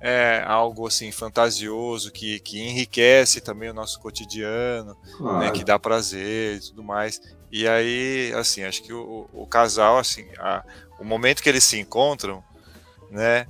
[0.00, 4.96] é, algo assim fantasioso que, que enriquece também o nosso cotidiano, né?
[5.18, 5.38] claro.
[5.38, 5.50] né?
[5.50, 7.20] Que dá prazer e tudo mais.
[7.50, 10.64] E aí, assim, acho que o, o casal, assim, a,
[10.98, 12.42] o momento que eles se encontram,
[13.10, 13.46] né?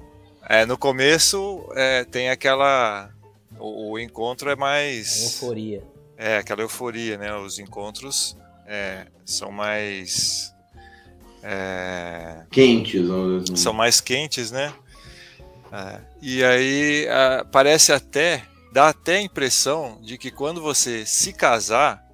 [0.48, 3.10] É, no começo é, tem aquela.
[3.58, 5.34] O, o, encontro é mais.
[5.34, 5.82] euforia.
[6.16, 7.34] É, aquela euforia, né?
[7.36, 8.36] Os encontros
[8.66, 10.54] é, são mais.
[11.48, 13.54] É, quentes, assim.
[13.54, 14.74] São mais quentes, né?
[15.72, 17.06] É, e aí
[17.52, 18.44] parece até.
[18.72, 22.04] dá até a impressão de que quando você se casar,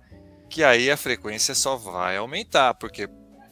[0.51, 3.09] que aí a frequência só vai aumentar, porque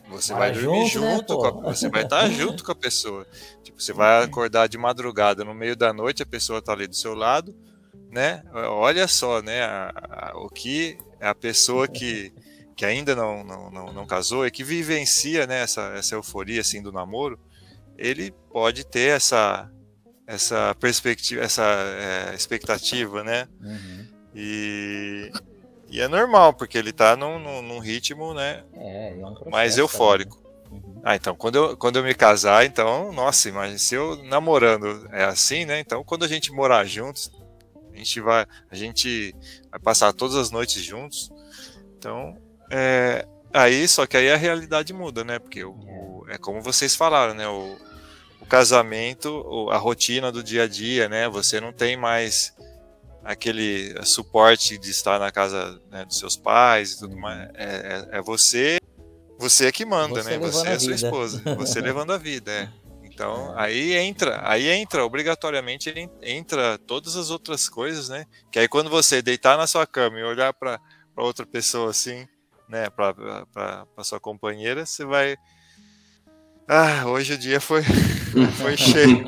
[0.07, 2.75] você vai, vai dormir junto, né, junto né, a, você vai estar junto com a
[2.75, 3.27] pessoa.
[3.63, 6.97] Tipo, você vai acordar de madrugada, no meio da noite, a pessoa está ali do
[6.97, 7.57] seu lado,
[8.11, 8.43] né?
[8.53, 9.63] Olha só, né?
[9.63, 12.33] A, a, o que a pessoa que,
[12.81, 16.83] que ainda não, não, não, não, casou e que vivencia né, essa, essa euforia assim
[16.83, 17.39] do namoro,
[17.95, 19.71] ele pode ter essa
[20.27, 23.47] essa perspectiva, essa é, expectativa, né?
[23.61, 24.07] Uhum.
[24.35, 25.31] E
[25.91, 28.65] e é normal, porque ele tá num, num, num ritmo, né?
[28.73, 30.43] É, é um mais eufórico.
[30.71, 31.03] Uhum.
[31.05, 35.25] Ah, então, quando eu, quando eu me casar, então, nossa, imagina, se eu namorando é
[35.25, 35.81] assim, né?
[35.81, 37.31] Então, quando a gente morar juntos,
[37.93, 39.37] a gente vai, a gente
[39.71, 41.31] vai passar todas as noites juntos.
[41.99, 42.39] Então,
[42.71, 45.39] é, aí, só que aí a realidade muda, né?
[45.39, 47.49] Porque o, o, é como vocês falaram, né?
[47.49, 47.77] O,
[48.41, 51.29] o casamento, a rotina do dia a dia, né?
[51.29, 52.55] Você não tem mais
[53.25, 57.51] aquele suporte de estar na casa né, dos seus pais e tudo mais.
[57.55, 58.79] É, é, é você,
[59.39, 60.39] você é que manda, você né?
[60.39, 62.69] Você é a sua esposa, você levando a vida, é.
[63.05, 63.63] Então é.
[63.63, 68.25] aí entra, aí entra obrigatoriamente entra todas as outras coisas, né?
[68.51, 70.81] Que aí quando você deitar na sua cama e olhar para
[71.17, 72.27] outra pessoa assim,
[72.71, 72.89] né?
[72.91, 75.37] Para sua companheira, você vai
[76.73, 77.83] ah, hoje o dia foi,
[78.63, 79.25] foi cheio.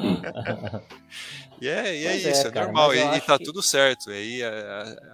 [1.61, 3.45] E é, e é isso, é, é normal, e, tá que...
[3.45, 4.11] tudo certo.
[4.11, 4.41] Aí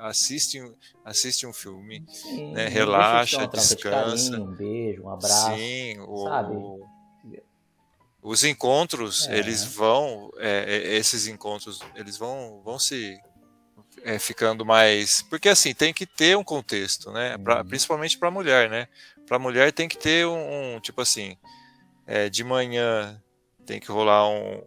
[0.00, 0.62] assiste,
[1.02, 4.30] assiste um filme, Sim, né, relaxa, descansa.
[4.30, 5.56] Carinho, um beijo, um abraço.
[5.56, 6.86] Sim, o,
[8.22, 9.38] os encontros, é.
[9.38, 13.18] eles vão, é, é, esses encontros, eles vão, vão se
[14.04, 15.22] é, ficando mais.
[15.22, 17.36] Porque assim, tem que ter um contexto, né?
[17.38, 17.66] Pra, uhum.
[17.66, 18.88] Principalmente para mulher, né?
[19.26, 21.36] Para mulher tem que ter um, um tipo assim,
[22.06, 23.20] é, de manhã
[23.66, 24.62] tem que rolar um,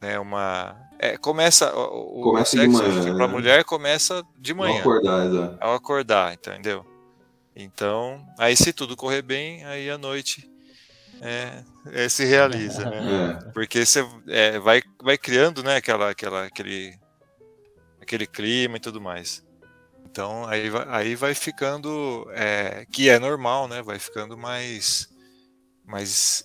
[0.00, 3.32] né, uma é, começa o, começa o sexo para né?
[3.32, 4.76] mulher começa de manhã.
[4.76, 5.56] Ao acordar, exato.
[5.60, 6.86] Ao acordar, entendeu?
[7.54, 10.48] Então, aí se tudo correr bem, aí à noite
[11.20, 12.98] é, é, se realiza, né?
[13.48, 13.50] É.
[13.52, 16.98] Porque você é, vai, vai criando, né, aquela, aquela, aquele,
[18.00, 19.44] aquele clima e tudo mais.
[20.04, 23.82] Então, aí vai, aí vai ficando, é, que é normal, né?
[23.82, 25.08] Vai ficando mais,
[25.84, 26.44] mais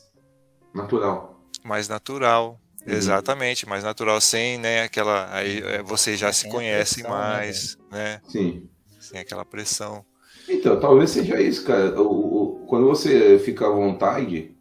[0.74, 2.94] natural, mais natural, Uhum.
[2.94, 5.30] Exatamente, mais natural, sem né, aquela.
[5.34, 8.22] Aí é, vocês já se conhecem pressão, né, mais, né?
[8.28, 8.70] Sim.
[9.00, 10.06] Sem aquela pressão.
[10.48, 12.00] Então, talvez seja isso, cara.
[12.02, 14.54] O, o quando você fica à vontade,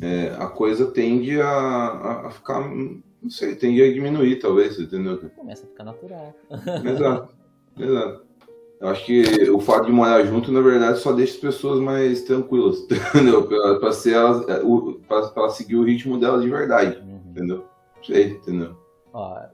[0.00, 2.60] é, a coisa tende a, a, ficar.
[3.22, 5.18] Não sei, tende a diminuir, talvez, entendeu?
[5.36, 6.34] Começa a ficar natural.
[6.84, 7.34] Exato,
[7.78, 8.30] exato.
[8.80, 12.22] Eu acho que o fato de morar junto, na verdade, só deixa as pessoas mais
[12.22, 12.78] tranquilas,
[13.14, 13.46] entendeu?
[13.78, 14.62] Para ser elas, é,
[15.06, 17.20] para seguir o ritmo delas de verdade, uhum.
[17.30, 17.70] entendeu?
[18.02, 18.76] sei, entendeu?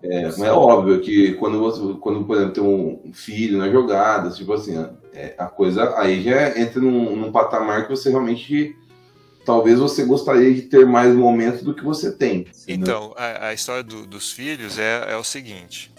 [0.03, 4.31] É, mas é óbvio que quando você, quando, por exemplo, tem um filho na jogada,
[4.31, 4.77] tipo assim,
[5.15, 8.77] é, a coisa aí já entra num, num, patamar que você realmente
[9.47, 12.49] talvez você gostaria de ter mais momentos do que você tem.
[12.67, 15.95] Então, a, a, história do, dos filhos é, é o seguinte.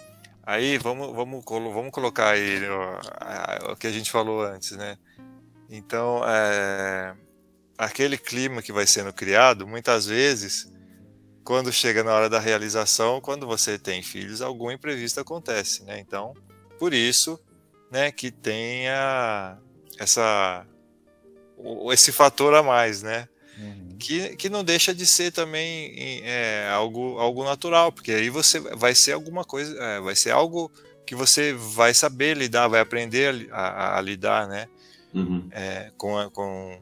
[0.45, 4.97] Aí vamos, vamos, vamos colocar aí o, o que a gente falou antes, né?
[5.69, 7.15] Então, é,
[7.77, 10.71] aquele clima que vai sendo criado, muitas vezes
[11.43, 15.97] quando chega na hora da realização, quando você tem filhos, algum imprevisto acontece, né?
[15.97, 16.33] Então,
[16.77, 17.39] por isso,
[17.89, 19.57] né, que tenha
[19.97, 20.67] essa
[21.91, 23.29] esse fator a mais, né?
[23.57, 23.95] Uhum.
[23.97, 25.91] Que, que não deixa de ser também
[26.23, 30.71] é, algo, algo natural, porque aí você vai ser alguma coisa, é, vai ser algo
[31.05, 34.67] que você vai saber lidar, vai aprender a, a, a lidar, né?
[35.13, 35.47] Uhum.
[35.51, 36.81] É, com, com,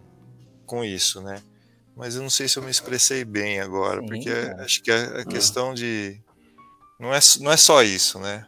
[0.66, 1.42] com isso, né?
[1.96, 5.22] mas eu não sei se eu me expressei bem agora, Sim, porque acho que a,
[5.22, 6.20] a, questão de.
[7.00, 8.46] Não é, não é só isso, né?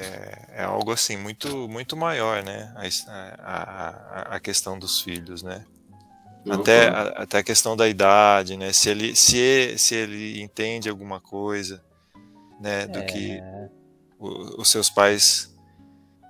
[0.00, 2.74] é, é, algo assim muito muito maior, né?
[2.76, 5.64] A, a, a questão dos filhos, né?
[6.48, 8.72] Até, a, até a questão da idade, né?
[8.72, 11.82] Se ele, se, se ele entende alguma coisa,
[12.60, 12.86] né?
[12.86, 13.02] Do é...
[13.02, 13.40] que
[14.18, 15.52] o, os seus pais.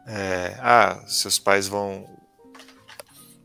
[0.06, 2.06] É, ah, seus pais vão.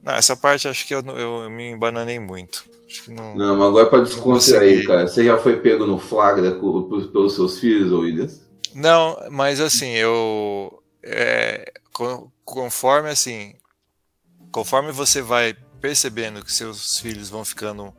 [0.01, 2.63] Não, essa parte acho que eu, eu, eu me embananei muito.
[3.07, 5.07] não, não, mas agora para descontrair, cara.
[5.07, 8.41] Você já foi pego no flagra pelos seus filhos, Williams?
[8.73, 10.81] Não, mas assim, eu.
[11.03, 11.71] É,
[12.45, 13.55] conforme assim.
[14.51, 17.93] Conforme você vai percebendo que seus filhos vão ficando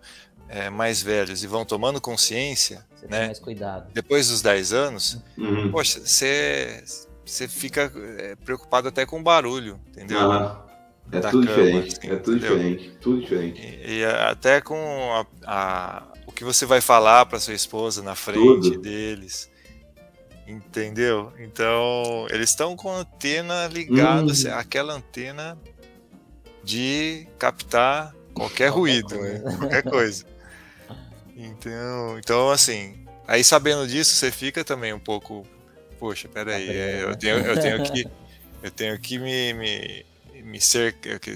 [0.48, 3.26] é, mais velhos e vão tomando consciência, você né?
[3.26, 3.90] mais cuidado.
[3.92, 5.70] Depois dos 10 anos, uhum.
[5.72, 6.84] poxa, você,
[7.24, 10.18] você fica é, preocupado até com o barulho, entendeu?
[11.10, 12.56] É tudo cama, diferente, assim, é tudo entendeu?
[12.58, 13.60] diferente, tudo diferente.
[13.60, 14.76] E, e até com
[15.12, 18.80] a, a, o que você vai falar para sua esposa na frente tudo.
[18.80, 19.50] deles.
[20.46, 21.32] Entendeu?
[21.38, 24.30] Então, eles estão com a antena ligada, uhum.
[24.30, 25.58] Assim, aquela antena
[26.62, 29.40] de captar qualquer ruído, né?
[29.58, 30.24] qualquer coisa.
[31.36, 35.46] Então, então, assim, aí sabendo disso, você fica também um pouco,
[35.98, 38.06] poxa, peraí, é, eu tenho, eu tenho que,
[38.62, 40.06] eu tenho que me, me,
[40.42, 41.16] me eu, né?
[41.16, 41.30] o que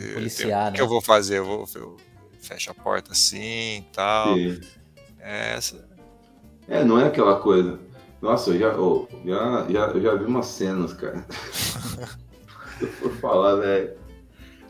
[0.80, 0.88] eu né?
[0.88, 1.38] vou fazer?
[1.38, 1.96] Eu vou, eu
[2.40, 4.34] fecho a porta assim, tal.
[4.34, 4.60] Sim.
[5.20, 5.84] É essa.
[6.68, 7.80] É, não é aquela coisa.
[8.20, 11.24] Nossa, eu já, oh, já, já, eu já vi umas cenas, cara.
[12.78, 14.05] Se eu for falar, velho.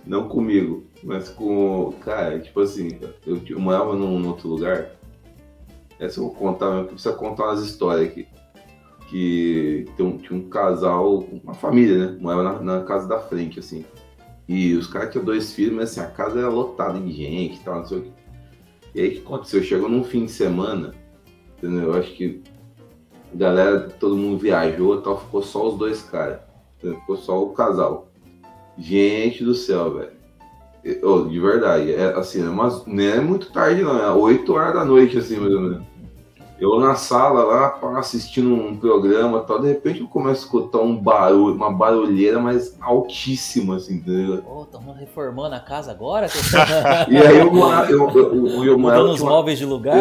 [0.07, 1.93] Não comigo, mas com.
[2.01, 4.93] Cara, tipo assim, eu, eu morava num, num outro lugar.
[5.99, 8.29] Essa eu vou contar, eu preciso contar umas histórias aqui.
[9.09, 12.19] Que tem um, tinha um casal, uma família, né?
[12.21, 13.85] Morava na, na casa da frente, assim.
[14.49, 17.65] E os caras tinham dois filhos, mas assim, a casa era lotada de gente e
[17.65, 18.11] tal, não sei o quê.
[18.95, 19.63] E aí o que aconteceu?
[19.63, 20.95] Chegou num fim de semana,
[21.59, 21.93] entendeu?
[21.93, 22.43] Eu acho que
[23.35, 26.41] a galera, todo mundo viajou e tal, ficou só os dois caras.
[26.79, 28.06] Ficou só o casal.
[28.79, 30.17] Gente do céu, velho.
[31.03, 34.75] Oh, de verdade, é assim, é umas, não é muito tarde não, é 8 horas
[34.75, 35.97] da noite, assim, mais ou menos.
[36.59, 40.97] Eu na sala lá, assistindo um programa tal, de repente eu começo a escutar um
[40.97, 44.43] barulho, uma barulheira, mas altíssima, assim, entendeu?
[44.43, 46.29] Pô, estão reformando a casa agora?
[47.11, 49.05] e aí eu morava, eu, eu, eu, morava.
[49.05, 50.01] os móveis de lugar?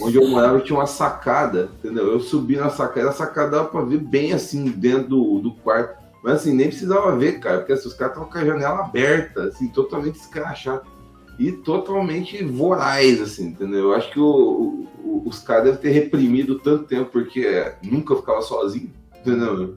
[0.00, 2.12] onde eu morava tinha uma sacada, entendeu?
[2.12, 6.03] Eu subi na sacada, a sacada dava pra ver bem assim dentro do, do quarto.
[6.24, 9.44] Mas assim, nem precisava ver, cara, porque assim, os caras estavam com a janela aberta,
[9.44, 10.86] assim, totalmente escrachado.
[11.38, 13.90] E totalmente voraz, assim, entendeu?
[13.90, 18.40] Eu acho que o, o, os caras devem ter reprimido tanto tempo, porque nunca ficava
[18.40, 19.76] sozinho, entendeu?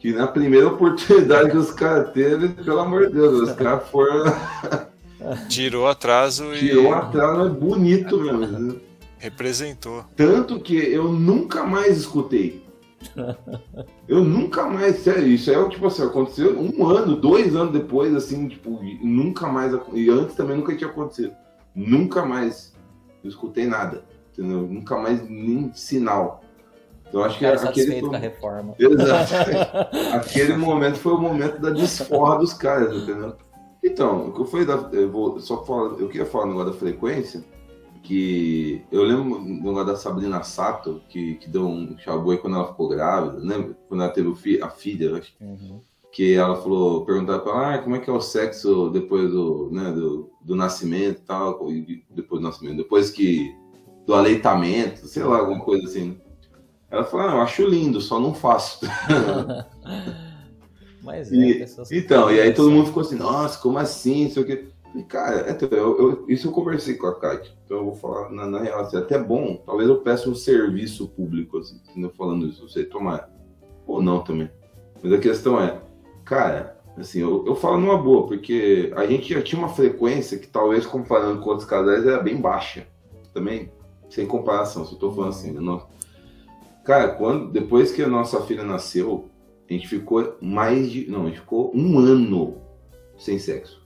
[0.00, 4.24] Que na primeira oportunidade que os caras teve, pelo amor de Deus, os caras foram.
[5.48, 6.58] Tirou atraso e.
[6.58, 8.80] Tirou atraso, é bonito mesmo.
[9.18, 10.04] Representou.
[10.16, 12.59] Tanto que eu nunca mais escutei.
[14.06, 18.48] Eu nunca mais, sério, isso é tipo assim, aconteceu um ano, dois anos depois, assim,
[18.48, 21.34] tipo, nunca mais, e antes também nunca tinha acontecido.
[21.74, 22.74] Nunca mais
[23.22, 24.62] eu escutei nada, entendeu?
[24.62, 26.42] Nunca mais nem sinal.
[27.08, 28.14] Então acho que é aquele.
[28.14, 28.74] A reforma.
[28.78, 29.34] Exato.
[30.14, 33.36] aquele momento foi o momento da desforra dos caras, entendeu?
[33.82, 34.74] Então, o que eu falei da.
[34.92, 35.98] Eu vou só falar.
[35.98, 37.44] Eu queria falar no negócio da frequência
[38.02, 42.68] que eu lembro do negócio da Sabrina Sato, que, que deu um chaboi quando ela
[42.68, 43.76] ficou grávida, lembra?
[43.88, 45.34] Quando ela teve fi, a filha, acho.
[45.40, 45.80] Uhum.
[46.12, 49.70] Que ela falou, perguntaram pra ela, ah, como é que é o sexo depois do,
[49.70, 51.68] né, do, do nascimento e tal,
[52.10, 53.54] depois do nascimento, depois que,
[54.06, 56.20] do aleitamento, sei lá, alguma coisa assim.
[56.90, 58.80] Ela falou, ah, eu acho lindo, só não faço.
[61.02, 64.46] Mas é, e, então, e aí todo mundo ficou assim, nossa, como assim, sei o
[64.46, 64.69] que.
[64.94, 67.56] E, cara, é, eu, eu, isso eu conversei com a Kate.
[67.64, 71.08] Então eu vou falar, na, na real, assim, até bom, talvez eu peça um serviço
[71.08, 71.80] público, assim,
[72.16, 73.30] falando isso, você tomar.
[73.86, 74.50] Ou não também.
[75.02, 75.80] Mas a questão é,
[76.24, 80.48] cara, assim, eu, eu falo numa boa, porque a gente já tinha uma frequência que
[80.48, 82.86] talvez comparando com outros casais era bem baixa.
[83.32, 83.72] Também,
[84.08, 85.86] sem comparação, se eu tô falando assim, não.
[86.84, 89.30] Cara, quando, depois que a nossa filha nasceu,
[89.68, 91.08] a gente ficou mais de.
[91.08, 92.60] Não, a gente ficou um ano
[93.16, 93.79] sem sexo.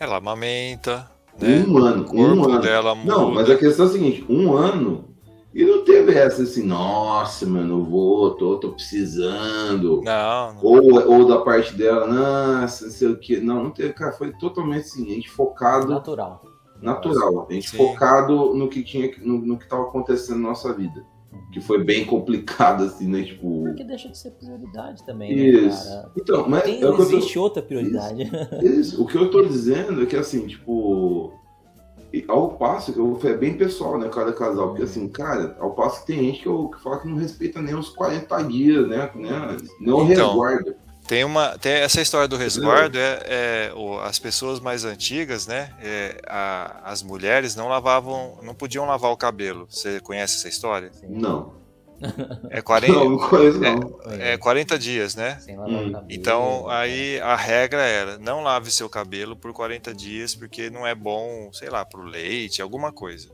[0.00, 1.64] Ela amamenta, né?
[1.66, 2.60] Um ano, o corpo um ano.
[2.60, 3.12] dela muda.
[3.12, 5.08] Não, mas a questão é a seguinte, um ano
[5.52, 10.02] e não teve essa assim, nossa, mano, eu vou, tô, tô precisando.
[10.04, 10.60] Não, não.
[10.62, 13.40] Ou, ou da parte dela, nossa, não sei o que.
[13.40, 15.88] Não, não teve, cara, foi totalmente assim, a gente focado.
[15.88, 16.42] Natural.
[16.80, 17.46] Natural.
[17.48, 17.76] A gente Sim.
[17.76, 21.04] focado no que tinha, no, no que estava acontecendo na nossa vida
[21.52, 23.22] que foi bem complicado, assim, né?
[23.22, 23.64] Tipo.
[23.64, 25.88] Porque deixa de ser prioridade também, né, Isso.
[25.88, 26.12] né, cara?
[26.16, 26.62] Então, mas.
[26.62, 27.42] Tem, é existe tô...
[27.42, 28.22] outra prioridade.
[28.62, 28.80] Isso.
[28.80, 29.02] Isso.
[29.02, 31.32] O que eu tô dizendo é que, assim, tipo.
[32.26, 36.06] Ao passo, eu, é bem pessoal, né, cada casal, porque assim, cara, ao passo que
[36.06, 39.56] tem gente que, eu, que fala que não respeita nem os 40 dias, né, né
[39.78, 40.78] não então, resguarda.
[41.08, 45.72] Tem uma, tem essa história do resguardo é, é as pessoas mais antigas, né?
[45.80, 49.66] É, a, as mulheres não lavavam, não podiam lavar o cabelo.
[49.70, 50.92] Você conhece essa história?
[51.08, 51.56] Não.
[52.50, 53.98] É 40, não, não conheço, não.
[54.20, 55.36] É, é 40 dias, né?
[55.48, 56.04] Hum.
[56.08, 60.94] Então aí a regra era não lave seu cabelo por 40 dias porque não é
[60.94, 63.28] bom, sei lá, para o leite, alguma coisa.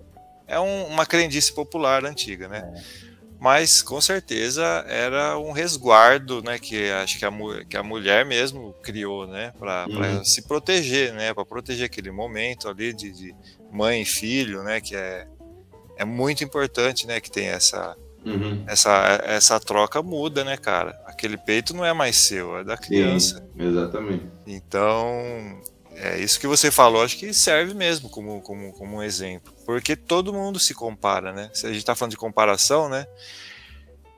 [0.46, 2.72] É um, uma crendice popular antiga, né?
[3.10, 3.13] É
[3.44, 7.30] mas com certeza era um resguardo, né, que acho que a,
[7.68, 10.24] que a mulher mesmo criou, né, para uhum.
[10.24, 13.34] se proteger, né, para proteger aquele momento ali de, de,
[13.70, 15.28] mãe e filho, né, que é,
[15.98, 18.64] é muito importante, né, que tem essa uhum.
[18.66, 20.98] essa essa troca muda, né, cara?
[21.04, 23.46] Aquele peito não é mais seu, é da criança.
[23.54, 24.24] Sim, exatamente.
[24.46, 25.60] Então
[25.96, 29.52] é isso que você falou, acho que serve mesmo como, como, como um exemplo.
[29.64, 31.50] Porque todo mundo se compara, né?
[31.52, 33.06] Se a gente está falando de comparação, né?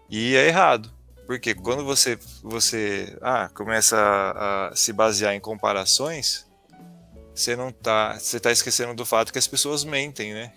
[0.09, 0.91] E é errado.
[1.27, 6.47] Porque quando você, você ah, começa a, a se basear em comparações,
[7.35, 8.17] você não tá.
[8.19, 10.53] Você tá esquecendo do fato que as pessoas mentem, né?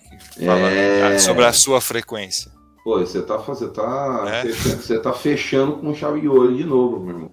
[0.45, 1.19] Fala é...
[1.19, 2.51] sobre a sua frequência.
[2.83, 4.47] Pô, você tá, você tá, é?
[4.47, 7.31] você tá fechando com chave de ouro de novo, meu irmão.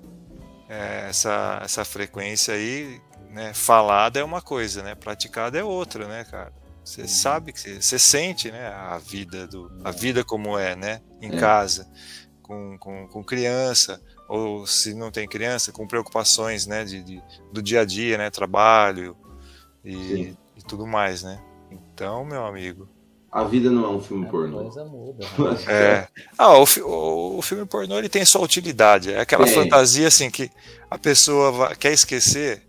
[0.68, 3.00] É, essa, essa frequência aí
[3.36, 3.52] né?
[3.52, 4.94] Falada é uma coisa, né?
[4.94, 6.50] Praticada é outra, né, cara?
[6.82, 7.08] Você uhum.
[7.08, 8.68] sabe que você, sente, né?
[8.68, 11.02] A vida do, a vida como é, né?
[11.20, 11.38] Em é.
[11.38, 11.86] casa,
[12.42, 16.82] com, com, com, criança ou se não tem criança, com preocupações, né?
[16.84, 17.22] De, de
[17.52, 18.30] do dia a dia, né?
[18.30, 19.14] Trabalho
[19.84, 21.38] e, e, tudo mais, né?
[21.70, 22.88] Então, meu amigo.
[23.30, 24.62] A vida não é um filme pornô.
[24.62, 25.26] Coisa muda.
[25.26, 25.58] Né?
[25.68, 26.08] É.
[26.38, 29.12] Ah, o, o, o, filme pornô ele tem sua utilidade.
[29.12, 30.50] É aquela fantasia assim que
[30.90, 32.66] a pessoa vai, quer esquecer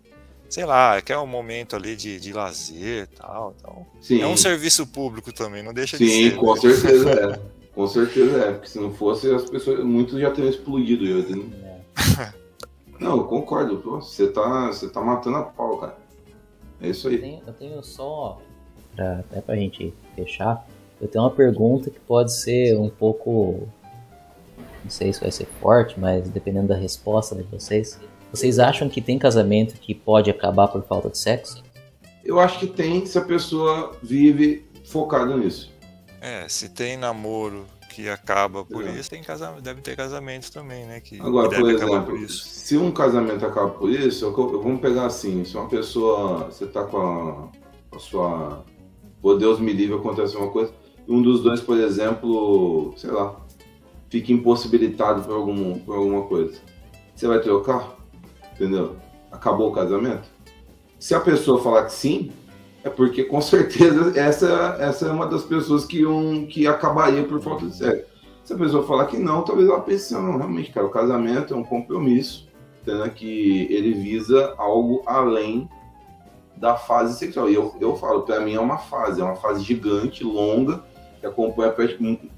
[0.48, 3.86] sei lá, quer um momento ali de, de lazer tal, tal.
[4.00, 4.22] Sim.
[4.22, 6.30] É um serviço público também, não deixa Sim, de ser.
[6.30, 6.60] Sim, com né?
[6.60, 7.58] certeza é.
[7.74, 11.04] Com certeza é, porque se não fosse, as pessoas, muitos já teriam explodido.
[11.06, 12.34] Eu, né?
[12.98, 15.96] Não, eu concordo, você tá, você tá matando a pau, cara.
[16.80, 17.14] É isso aí.
[17.14, 18.40] Eu tenho, eu tenho só,
[18.96, 20.66] pra, até pra gente fechar,
[21.00, 23.68] eu tenho uma pergunta que pode ser um pouco,
[24.82, 28.00] não sei se vai ser forte, mas dependendo da resposta de vocês,
[28.30, 31.62] vocês acham que tem casamento que pode acabar por falta de sexo?
[32.24, 35.72] Eu acho que tem se a pessoa vive focada nisso.
[36.20, 37.64] É, se tem namoro
[37.98, 38.92] que acaba por é.
[38.92, 41.00] isso, tem casamento, deve ter casamento também, né?
[41.00, 45.06] Que Agora, por exemplo, por se um casamento acaba por isso, eu, eu, vamos pegar
[45.06, 47.48] assim, se uma pessoa, você tá com a,
[47.96, 48.64] a sua,
[49.20, 50.72] por Deus me livre, acontece uma coisa,
[51.08, 53.34] um dos dois, por exemplo, sei lá,
[54.08, 56.60] fica impossibilitado por, algum, por alguma coisa.
[57.16, 57.97] Você vai trocar?
[58.58, 58.96] Entendeu?
[59.30, 60.28] Acabou o casamento?
[60.98, 62.32] Se a pessoa falar que sim,
[62.82, 67.40] é porque com certeza essa, essa é uma das pessoas que, um, que acabaria por
[67.40, 68.18] falta de sexo.
[68.44, 71.56] Se a pessoa falar que não, talvez ela pense, não, realmente, cara, o casamento é
[71.56, 72.48] um compromisso,
[72.80, 73.08] entendeu?
[73.10, 75.68] que ele visa algo além
[76.56, 77.50] da fase sexual.
[77.50, 80.82] E eu, eu falo, para mim é uma fase, é uma fase gigante, longa,
[81.20, 81.74] que acompanha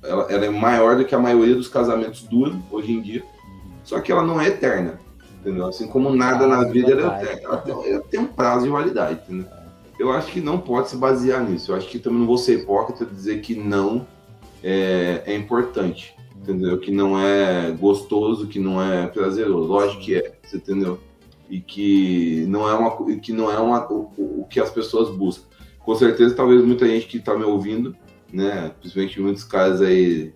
[0.03, 3.23] ela, ela é maior do que a maioria dos casamentos duram hoje em dia,
[3.85, 4.99] só que ela não é eterna.
[5.41, 5.67] Entendeu?
[5.67, 9.21] Assim como nada na vida, ela, ela, ela, tem um prazo de validade.
[9.25, 9.47] Entendeu?
[9.99, 11.73] Eu acho que não pode se basear nisso.
[11.73, 14.07] Eu acho que também não vou ser hipócrita dizer que não
[14.63, 16.15] é, é importante.
[16.37, 16.79] Entendeu?
[16.79, 19.69] Que não é gostoso, que não é prazeroso.
[19.69, 21.01] Lógico que é, você entendeu?
[21.49, 25.49] E que não é uma que não é uma, o, o que as pessoas buscam.
[25.81, 27.97] Com certeza, talvez muita gente que está me ouvindo,
[28.33, 28.73] né?
[28.79, 30.33] Principalmente muitos casos aí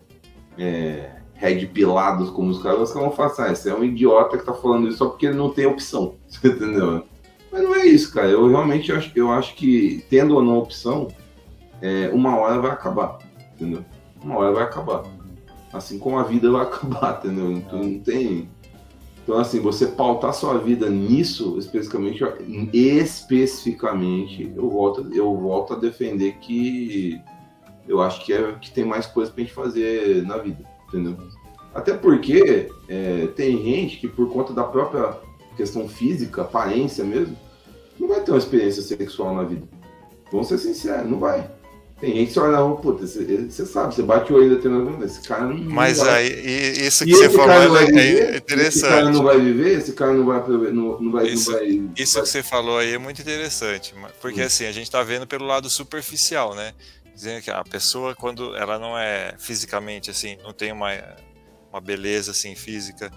[0.58, 4.54] é, red pilados como os caras, vão falar assim, ah, é um idiota que tá
[4.54, 7.04] falando isso só porque ele não tem opção, entendeu?
[7.50, 8.28] Mas não é isso, cara.
[8.28, 11.08] Eu realmente acho, eu acho que, tendo ou não opção,
[11.80, 13.18] é, uma hora vai acabar,
[13.54, 13.84] entendeu?
[14.22, 15.02] Uma hora vai acabar.
[15.72, 17.52] Assim como a vida vai acabar, entendeu?
[17.52, 18.48] Então não tem...
[19.22, 22.22] Então, assim, você pautar sua vida nisso, especificamente,
[22.74, 27.18] especificamente, eu volto, eu volto a defender que
[27.88, 31.16] eu acho que, é, que tem mais coisas pra gente fazer na vida entendeu?
[31.74, 35.18] Até porque é, tem gente que, por conta da própria
[35.56, 37.36] questão física, aparência mesmo,
[37.98, 39.66] não vai ter uma experiência sexual na vida.
[40.30, 41.50] Vamos ser sinceros, não vai.
[42.00, 45.46] Tem gente que olha, oh, puta, você sabe, você bate o olho determinado, esse cara
[45.46, 46.24] não Mas vai.
[46.24, 48.76] aí, isso que e você falou é, é, interessante.
[48.76, 50.40] Esse cara não vai viver, esse cara não vai.
[50.72, 51.66] Não, não vai isso não vai,
[51.96, 52.22] isso vai...
[52.24, 54.44] que você falou aí é muito interessante, porque hum.
[54.44, 56.74] assim, a gente tá vendo pelo lado superficial, né?
[57.14, 60.90] Dizendo que a pessoa quando ela não é fisicamente assim, não tem uma
[61.70, 63.10] uma beleza assim física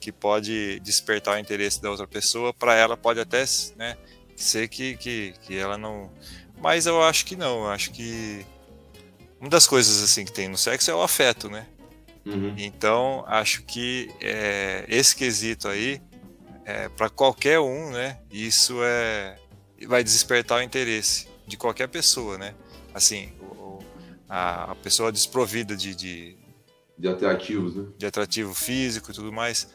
[0.00, 3.42] que pode despertar o interesse da outra pessoa, para ela pode até,
[3.74, 3.96] né,
[4.36, 6.12] ser que, que, que ela não
[6.60, 8.46] Mas eu acho que não, eu acho que
[9.40, 11.66] uma das coisas assim que tem no sexo é o afeto, né?
[12.24, 12.54] Uhum.
[12.56, 16.00] Então acho que é, esse quesito aí
[16.64, 18.18] é, para qualquer um, né?
[18.30, 19.36] Isso é
[19.86, 22.54] vai despertar o interesse de qualquer pessoa, né?
[22.94, 23.32] Assim,
[24.28, 26.36] a, a, pessoa desprovida de, de,
[26.98, 27.86] de atrativos, né?
[27.96, 29.68] De atrativo físico e tudo mais.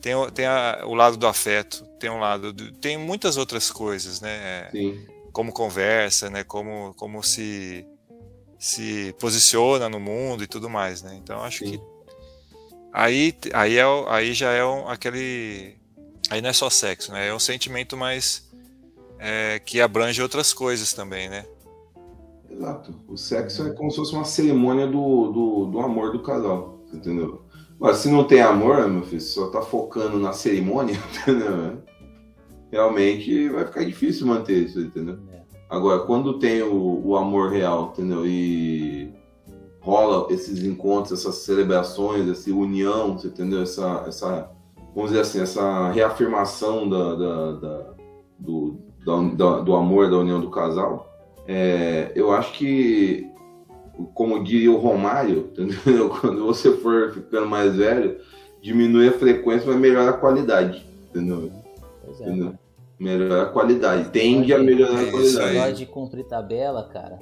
[0.00, 4.20] Tem, tem a, o lado do afeto, tem um lado do, tem muitas outras coisas,
[4.20, 4.68] né?
[4.70, 5.06] Sim.
[5.32, 6.44] Como conversa, né?
[6.44, 7.86] Como, como se
[8.62, 11.18] se posiciona no mundo e tudo mais, né?
[11.20, 11.72] Então acho Sim.
[11.72, 11.80] que
[12.92, 15.74] aí aí é aí já é um, aquele
[16.30, 17.26] aí não é só sexo, né?
[17.26, 18.48] É um sentimento mais
[19.18, 21.44] é, que abrange outras coisas também, né?
[22.52, 22.94] Exato.
[23.08, 27.42] O sexo é como se fosse uma cerimônia do, do, do amor do casal, entendeu?
[27.80, 31.78] Mas se não tem amor, meu filho, só tá focando na cerimônia, entendeu?
[32.70, 35.18] Realmente vai ficar difícil manter isso, entendeu?
[35.32, 35.42] É.
[35.68, 38.26] Agora, quando tem o, o amor real, entendeu?
[38.26, 39.12] E
[39.80, 43.62] rola esses encontros, essas celebrações, essa união, entendeu?
[43.62, 44.50] Essa, essa,
[44.94, 47.92] vamos dizer assim, essa reafirmação da, da, da
[48.38, 48.78] do,
[49.36, 51.11] da, do amor, da união do casal,
[51.46, 53.30] é, eu acho que,
[54.14, 56.10] como diria o Romário, entendeu?
[56.10, 58.18] quando você for ficando mais velho,
[58.60, 61.50] diminui a frequência, mas melhora a qualidade, entendeu?
[62.04, 62.24] Pois é.
[62.24, 62.54] Entendeu?
[62.98, 65.56] Melhora a qualidade, tende a melhorar a qualidade.
[65.56, 67.18] Esse de cumprir tabela, cara,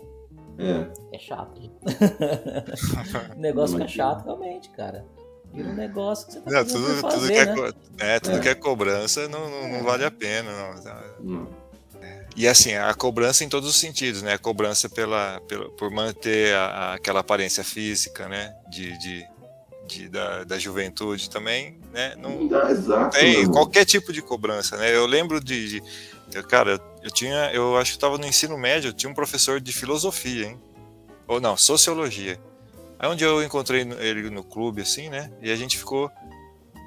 [0.58, 1.58] é, é chato.
[3.34, 5.06] o negócio fica chato realmente, cara.
[5.52, 7.72] Vira um negócio que você tá não, tudo, fazer, tudo, que é, né?
[7.98, 8.40] é, tudo é.
[8.40, 10.50] que é cobrança não, não, não vale a pena.
[10.52, 11.34] Não.
[11.34, 11.48] não.
[12.36, 14.34] E assim, a cobrança em todos os sentidos, né?
[14.34, 18.54] A cobrança pela, pela por manter a, a, aquela aparência física, né?
[18.70, 19.26] De, de,
[19.86, 22.14] de da, da, juventude também, né?
[22.16, 23.52] Não, não exato, tem não.
[23.52, 24.94] qualquer tipo de cobrança, né?
[24.94, 25.82] Eu lembro de, de
[26.32, 29.60] eu, cara, eu tinha, eu acho que estava no ensino médio, eu tinha um professor
[29.60, 30.60] de filosofia, hein?
[31.26, 32.40] Ou não, sociologia.
[32.98, 35.30] Aí um dia eu encontrei ele no clube, assim, né?
[35.42, 36.10] E a gente ficou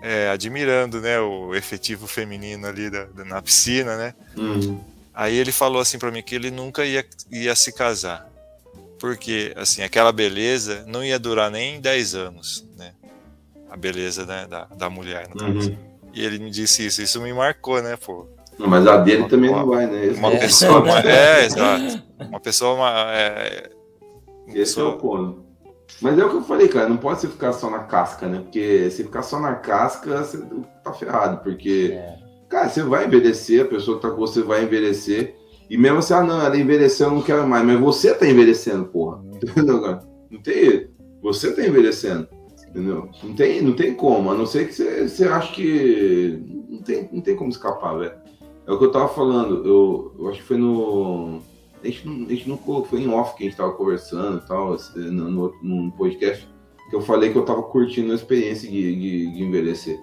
[0.01, 1.19] é, admirando, né?
[1.19, 4.13] O efetivo feminino ali da, da na piscina, né?
[4.37, 4.92] Uhum.
[5.13, 8.27] Aí ele falou assim para mim que ele nunca ia, ia se casar.
[8.99, 12.93] Porque, assim, aquela beleza não ia durar nem 10 anos, né?
[13.69, 15.71] A beleza né, da, da mulher, no caso.
[15.71, 15.77] Uhum.
[16.13, 18.27] E ele me disse isso, isso me marcou, né, pô?
[18.57, 20.05] Não, mas a dele uma, também uma, não vai, né?
[20.05, 20.39] Esse uma é.
[20.39, 22.03] pessoa, uma, é, exato.
[22.19, 23.69] Uma pessoa, uma, é,
[24.47, 24.91] Esse pessoa...
[24.91, 25.43] é o ponto.
[26.01, 28.39] Mas é o que eu falei, cara, não pode você ficar só na casca, né?
[28.39, 30.41] Porque se ficar só na casca, você
[30.83, 32.22] tá ferrado, porque é.
[32.53, 35.35] Cara, você vai envelhecer, a pessoa que tá com você vai envelhecer.
[35.67, 37.65] E mesmo assim, ah, não, ela envelheceu, eu não quero mais.
[37.65, 39.23] Mas você tá envelhecendo, porra.
[39.41, 40.07] Entendeu, cara?
[40.29, 40.87] Não tem.
[41.23, 42.27] Você tá envelhecendo.
[42.69, 43.09] Entendeu?
[43.23, 46.39] Não tem, não tem como, a não ser que você, você acha que.
[46.69, 48.13] Não tem, não tem como escapar, velho.
[48.67, 49.67] É o que eu tava falando.
[49.67, 51.41] Eu, eu acho que foi no.
[51.83, 54.47] A gente, não, a gente não foi em off que a gente tava conversando e
[54.47, 56.47] tal, no, no, num podcast,
[56.87, 59.99] que eu falei que eu tava curtindo a experiência de, de, de envelhecer.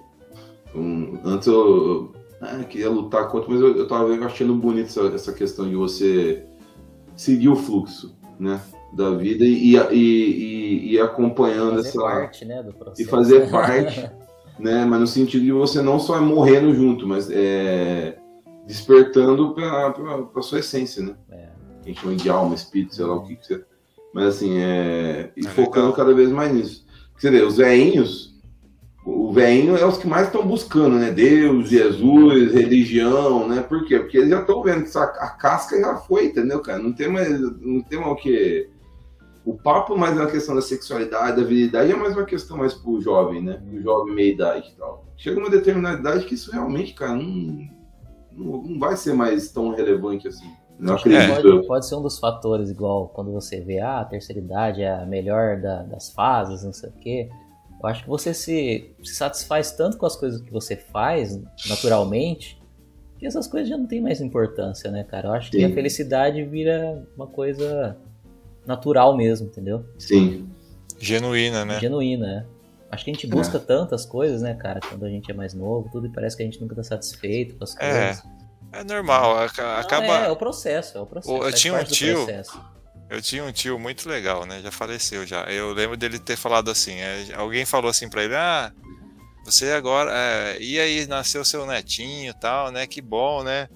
[0.69, 2.11] Então, antes eu,
[2.41, 6.43] ah, queria lutar contra, mas eu, eu tava achando bonito essa, essa questão de você
[7.15, 8.59] seguir o fluxo, né?
[8.93, 12.01] Da vida e, e, e, e acompanhando fazer essa.
[12.01, 13.01] Parte, né, do processo.
[13.01, 14.09] E fazer parte,
[14.59, 14.83] né?
[14.85, 18.17] Mas no sentido de você não só morrendo junto, mas é,
[18.65, 19.93] despertando para
[20.35, 21.15] a sua essência, né?
[21.29, 21.49] É.
[21.83, 23.63] A gente chama de alma, espírito, sei lá o que, que você.
[24.13, 25.31] Mas assim, é.
[25.37, 25.93] E é focando legal.
[25.93, 26.85] cada vez mais nisso.
[27.19, 28.30] Quer dizer, os veinhos
[29.03, 31.09] o velhinho é os que mais estão buscando, né?
[31.09, 33.61] Deus, Jesus, religião, né?
[33.61, 33.97] Por quê?
[33.97, 36.77] Porque eles já estão vendo que a casca já foi, entendeu, cara?
[36.77, 38.69] Não tem mais, não tem mais o que.
[39.43, 42.75] O papo mais é uma questão da sexualidade, da virilidade, é mais uma questão mais
[42.75, 43.59] pro jovem, né?
[43.73, 45.03] O jovem meia idade e tal.
[45.17, 47.67] Chega uma determinada idade que isso realmente, cara, não,
[48.31, 50.47] não, não vai ser mais tão relevante assim.
[50.77, 51.41] Não acredito.
[51.41, 54.93] Pode, pode, ser um dos fatores, igual quando você vê, ah, a terceira idade é
[54.93, 57.29] a melhor da, das fases, não sei o quê.
[57.81, 62.61] Eu acho que você se, se satisfaz tanto com as coisas que você faz naturalmente
[63.17, 65.27] que essas coisas já não têm mais importância, né, cara?
[65.27, 65.59] Eu acho Sim.
[65.59, 67.95] que a felicidade vira uma coisa
[68.65, 69.85] natural mesmo, entendeu?
[69.99, 70.49] Sim.
[70.99, 71.79] Genuína, né?
[71.79, 72.61] Genuína, é.
[72.91, 73.61] Acho que a gente busca é.
[73.61, 76.45] tantas coisas, né, cara, quando a gente é mais novo, tudo e parece que a
[76.45, 77.77] gente nunca tá satisfeito com as é.
[77.77, 78.23] coisas.
[78.73, 80.07] É, é normal, acaba...
[80.07, 81.43] Não, é, é o processo, é o processo.
[81.43, 82.25] Eu tinha um tio,
[83.11, 84.61] eu tinha um tio muito legal, né?
[84.61, 85.43] Já faleceu já.
[85.43, 86.93] Eu lembro dele ter falado assim.
[86.93, 88.71] É, alguém falou assim para ele: Ah,
[89.43, 90.09] você agora.
[90.13, 92.87] É, e aí, nasceu seu netinho tal, né?
[92.87, 93.67] Que bom, né?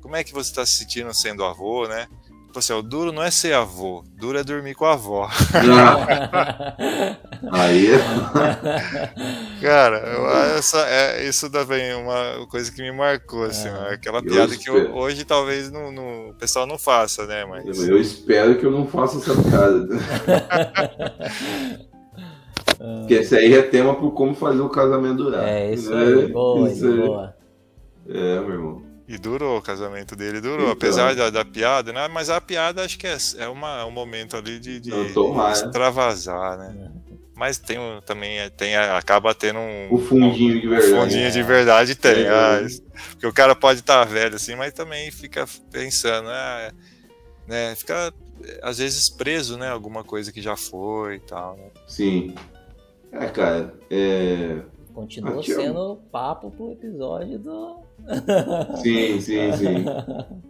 [0.00, 2.08] Como é que você está se sentindo sendo avô, né?
[2.48, 5.28] Tipo assim, o duro não é ser avô, duro é dormir com a avó.
[7.52, 7.98] Aí é.
[9.60, 9.98] Cara,
[10.56, 13.92] essa, é, isso também é uma coisa que me marcou, assim, é.
[13.92, 17.44] aquela piada que eu, hoje talvez não, não, o pessoal não faça, né?
[17.44, 17.86] Mas...
[17.86, 19.86] Eu espero que eu não faça essa piada.
[23.00, 25.46] Porque esse aí é tema para como fazer o casamento durar.
[25.46, 26.02] É, isso né?
[26.02, 26.96] aí, boa, isso aí.
[26.96, 27.36] boa.
[28.08, 28.87] É, meu irmão.
[29.08, 32.06] E durou, o casamento dele durou, então, apesar da, da, piada, né?
[32.08, 34.92] Mas a piada acho que é, é uma, um momento ali de, de
[35.50, 36.92] extravasar, né?
[37.34, 39.94] Mas tem um, também é, tem, acaba tendo um.
[39.94, 40.92] O fundinho de verdade.
[40.92, 42.24] O fundinho de verdade tem.
[42.24, 42.28] É.
[42.28, 42.66] Ah,
[43.10, 46.72] porque o cara pode estar tá velho assim, mas também fica pensando, ah,
[47.46, 47.74] né?
[47.76, 48.12] Fica
[48.62, 49.70] às vezes preso, né?
[49.70, 51.56] Alguma coisa que já foi e tal.
[51.56, 51.70] Né?
[51.86, 52.34] Sim.
[53.12, 54.58] É, cara, é
[54.98, 55.96] Continua Aqui, sendo ó.
[56.10, 57.76] papo pro episódio do.
[58.82, 59.84] Sim, sim, sim.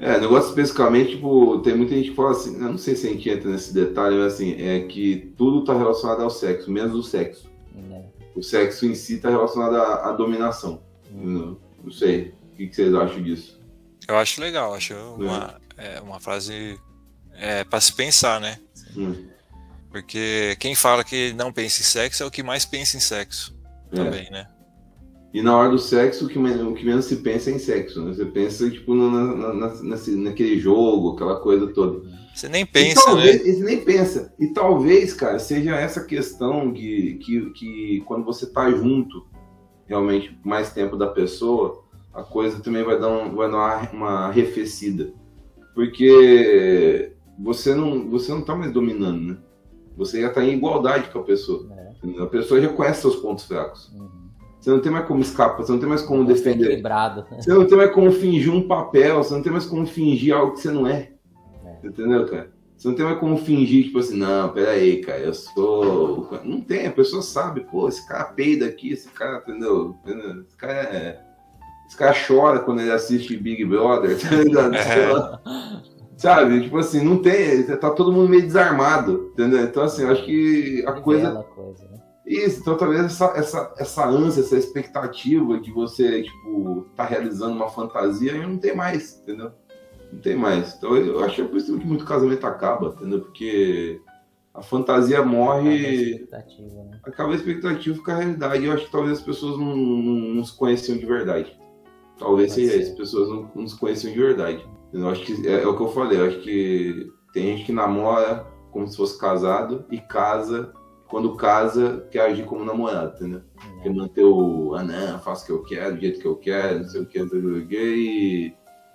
[0.00, 3.28] É, negócio especificamente, tipo, tem muita gente que fala assim, não sei se a gente
[3.28, 7.46] entra nesse detalhe, mas assim, é que tudo tá relacionado ao sexo, menos o sexo.
[7.76, 8.02] É.
[8.34, 10.82] O sexo em si tá relacionado à, à dominação.
[11.12, 11.20] Hum.
[11.22, 12.34] Não, não, sei.
[12.52, 13.60] O que, que, vocês acham disso?
[14.08, 15.96] Eu acho legal, acho uma, é.
[15.96, 16.80] é uma frase
[17.34, 18.58] é, para se pensar, né?
[18.96, 19.28] Hum.
[19.90, 23.54] Porque quem fala que não pensa em sexo é o que mais pensa em sexo
[23.92, 23.96] é.
[23.96, 24.48] também, né?
[25.32, 27.58] E na hora do sexo, o que, menos, o que menos se pensa é em
[27.58, 28.12] sexo, né?
[28.12, 32.02] Você pensa, tipo, na, na, na, naquele jogo, aquela coisa toda.
[32.34, 33.52] Você nem pensa, talvez, né?
[33.52, 34.34] Você nem pensa.
[34.40, 39.24] E talvez, cara, seja essa questão que, que, que quando você tá junto,
[39.86, 44.10] realmente, mais tempo da pessoa, a coisa também vai dar, um, vai dar uma, uma
[44.26, 45.12] arrefecida.
[45.74, 49.38] Porque você não, você não tá mais dominando, né?
[49.96, 51.68] Você já está em igualdade com a pessoa.
[51.72, 52.22] É.
[52.22, 53.92] A pessoa já conhece seus pontos fracos.
[53.94, 54.19] Uhum.
[54.60, 56.66] Você não tem mais como escapar, você não tem mais como defender.
[56.66, 57.24] Equilibrado.
[57.38, 60.52] Você não tem mais como fingir um papel, você não tem mais como fingir algo
[60.52, 61.12] que você não é.
[61.64, 61.86] é.
[61.86, 62.50] Entendeu, cara?
[62.76, 66.28] Você não tem mais como fingir, tipo assim, não, peraí, cara, eu sou.
[66.44, 69.96] Não tem, a pessoa sabe, pô, esse cara peida aqui, esse cara, entendeu?
[70.46, 71.20] Esse cara é.
[71.86, 74.70] Esse cara chora quando ele assiste Big Brother, tá?
[74.78, 75.90] É.
[76.16, 76.62] Sabe?
[76.62, 77.64] Tipo assim, não tem.
[77.64, 79.62] Tá todo mundo meio desarmado, entendeu?
[79.62, 81.42] Então, assim, eu acho que a coisa.
[81.54, 82.09] coisa né?
[82.30, 87.68] Isso, então talvez essa, essa, essa ânsia, essa expectativa de você, tipo, tá realizando uma
[87.68, 89.50] fantasia, não tem mais, entendeu?
[90.12, 90.76] Não tem mais.
[90.76, 93.22] Então eu acho que é por isso que muito casamento acaba, entendeu?
[93.22, 94.00] Porque
[94.54, 95.74] a fantasia morre.
[95.74, 97.00] Acaba a expectativa, né?
[97.02, 98.64] Acaba a expectativa fica a realidade.
[98.64, 101.58] Eu acho que talvez as pessoas não, não, não se conheciam de verdade.
[102.16, 104.64] Talvez seja isso, as pessoas não, não se conheciam de verdade.
[104.92, 107.72] Eu acho que é, é, o que eu falei, eu acho que tem gente que
[107.72, 110.72] namora como se fosse casado e casa,
[111.10, 113.42] quando casa, quer agir como namorado, entendeu?
[113.64, 113.80] Uhum.
[113.82, 116.78] Quer manter o, ah não, faço o que eu quero, do jeito que eu quero,
[116.78, 118.54] não sei o que, não sei o que, e,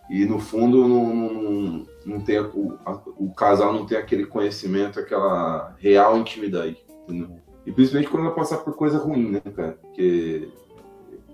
[0.09, 4.99] e no fundo não, não, não tem, o, a, o casal não tem aquele conhecimento,
[4.99, 7.37] aquela real intimidade, entendeu?
[7.65, 9.77] E principalmente quando ela passar por coisa ruim, né, cara?
[9.81, 10.47] Porque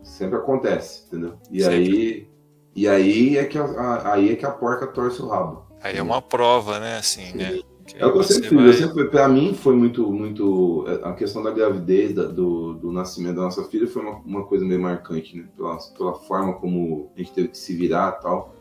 [0.01, 1.38] sempre acontece, entendeu?
[1.51, 1.75] E sempre.
[1.75, 2.32] aí
[2.73, 5.65] e aí é que a, aí é que a porca torce o rabo.
[5.84, 7.38] Aí é uma prova, né, assim, Sim.
[7.38, 7.61] né?
[7.95, 8.67] É o que eu sempre fiz, vai...
[8.67, 13.35] eu sempre, pra mim foi muito, muito, a questão da gravidez, da, do, do nascimento
[13.35, 17.19] da nossa filha foi uma, uma coisa meio marcante, né, pela, pela forma como a
[17.19, 18.55] gente teve que se virar e tal,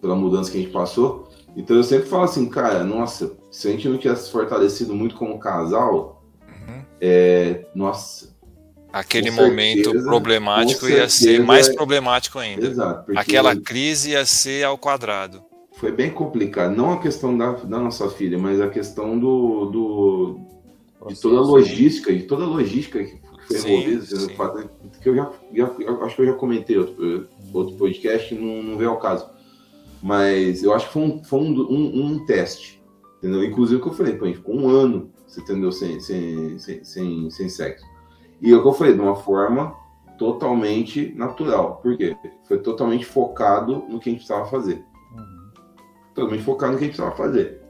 [0.00, 3.70] pela mudança que a gente passou, então eu sempre falo assim, cara, nossa, se a
[3.70, 6.82] gente não tivesse fortalecido muito como casal, uhum.
[7.00, 8.36] é, nossa,
[8.92, 12.66] aquele momento problemático ia ser mais problemático ainda.
[12.66, 15.42] Exato, Aquela crise ia ser ao quadrado.
[15.76, 16.74] Foi bem complicado.
[16.74, 20.40] Não a questão da, da nossa filha, mas a questão do, do
[21.08, 24.04] de toda a logística, de toda a logística que foi envolvida.
[25.02, 25.66] Que eu já, já,
[26.02, 29.28] acho que eu já comentei outro, outro podcast, não, não veio ao caso.
[30.02, 32.82] Mas eu acho que foi um, foi um, um, um teste.
[33.18, 33.44] Entendeu?
[33.44, 36.58] Inclusive o que eu falei, pô, a gente ficou um ano, você entendeu, sem, sem,
[36.58, 37.84] sem, sem, sem sexo.
[38.40, 39.74] E é o que eu falei, de uma forma
[40.18, 41.80] totalmente natural.
[41.82, 42.16] Por quê?
[42.44, 44.82] Foi totalmente focado no que a gente precisava fazer.
[46.16, 47.60] Totalmente focado no que a gente precisava fazer.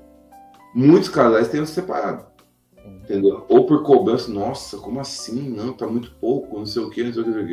[0.73, 2.25] Muitos casais têm se separado.
[3.03, 3.45] Entendeu?
[3.49, 5.51] Ou por cobrança, nossa, como assim?
[5.51, 7.47] Não, tá muito pouco, não sei o que, não sei o que, não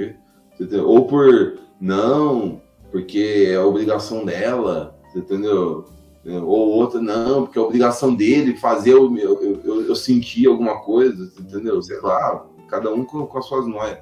[0.56, 0.76] sei o que.
[0.78, 5.86] Ou por, não, porque é obrigação dela, entendeu?
[6.26, 11.32] Ou outra, não, porque é obrigação dele fazer eu, eu, eu, eu sentir alguma coisa,
[11.40, 11.82] entendeu?
[11.82, 13.98] Sei lá, cada um com, com as suas noias.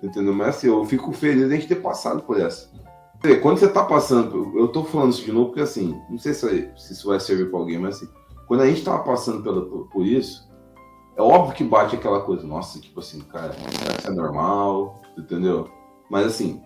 [0.00, 0.32] Entendeu?
[0.32, 2.68] Mas assim, eu fico feliz de a gente ter passado por essa.
[3.40, 6.70] Quando você tá passando, eu tô falando isso de novo porque assim, não sei se,
[6.76, 8.08] se isso vai servir para alguém, mas assim,
[8.48, 10.50] quando a gente tava passando pela, por, por, isso,
[11.16, 13.54] é óbvio que bate aquela coisa, nossa, tipo assim, cara,
[13.98, 15.68] isso é normal, entendeu?
[16.10, 16.60] Mas assim,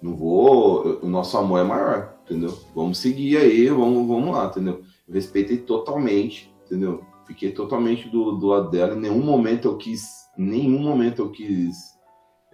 [0.00, 1.00] Não vou.
[1.02, 2.56] O nosso amor é maior, entendeu?
[2.74, 4.82] Vamos seguir aí, vamos, vamos lá, entendeu?
[5.08, 7.02] Eu respeitei totalmente, entendeu?
[7.26, 8.94] Fiquei totalmente do, do lado dela.
[8.94, 10.26] Em nenhum momento eu quis.
[10.36, 11.95] Nenhum momento eu quis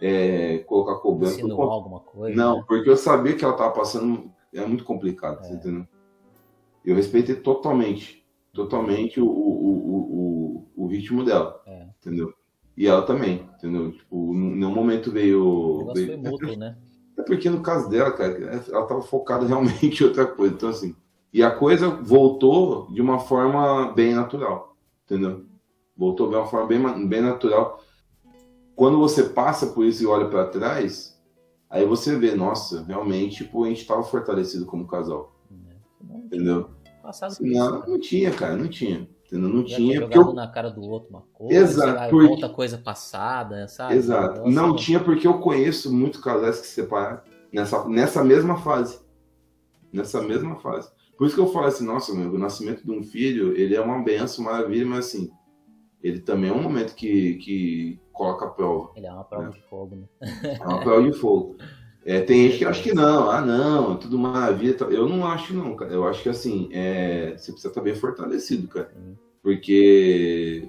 [0.02, 1.40] é, colocar cobrança.
[1.40, 1.60] Por...
[1.60, 2.36] alguma coisa?
[2.36, 2.64] Não, né?
[2.66, 4.32] porque eu sabia que ela tava passando.
[4.52, 5.52] É muito complicado, é.
[5.52, 5.86] entendeu?
[6.84, 8.26] Eu respeitei totalmente.
[8.52, 11.62] Totalmente o, o, o, o, o ritmo dela.
[11.66, 11.86] É.
[12.00, 12.34] Entendeu?
[12.76, 13.92] E ela também, entendeu?
[13.92, 15.46] Tipo, em nenhum momento veio.
[15.46, 16.06] O veio...
[16.08, 16.76] foi mútuo, né?
[17.16, 20.54] É porque no caso dela, cara, ela tava focada realmente em outra coisa.
[20.54, 20.96] Então, assim.
[21.32, 25.46] E a coisa voltou de uma forma bem natural, entendeu?
[25.96, 27.80] Voltou de uma forma bem, bem natural.
[28.74, 31.20] Quando você passa por isso e olha para trás,
[31.68, 35.32] aí você vê, nossa, realmente, tipo, a gente estava fortalecido como casal.
[36.24, 36.70] Entendeu?
[37.02, 39.08] Passado não, não tinha, cara, não tinha.
[39.26, 39.48] Entendeu?
[39.48, 40.00] Não Já tinha.
[40.00, 40.32] Porque eu...
[40.32, 42.30] na cara do outro uma coisa, Exato, porque...
[42.30, 43.94] outra coisa passada, sabe?
[43.94, 44.40] Exato.
[44.40, 49.00] Nossa, não tinha porque eu conheço muito casais que se separaram nessa, nessa mesma fase.
[49.92, 50.90] Nessa mesma fase.
[51.16, 53.80] Por isso que eu falo assim, nossa, meu, o nascimento de um filho, ele é
[53.80, 55.30] uma benção, maravilha, mas assim,
[56.02, 58.90] ele também é um momento que, que coloca a prova.
[58.96, 59.50] Ele é uma prova né?
[59.50, 60.08] de fogo, né?
[60.60, 61.56] É uma prova de fogo.
[62.04, 64.76] É, tem gente que acha que não, ah não, tudo maravilha.
[64.90, 65.92] Eu não acho não, cara.
[65.92, 68.90] Eu acho que assim, é, você precisa estar bem fortalecido, cara.
[68.94, 69.16] Sim.
[69.42, 70.68] Porque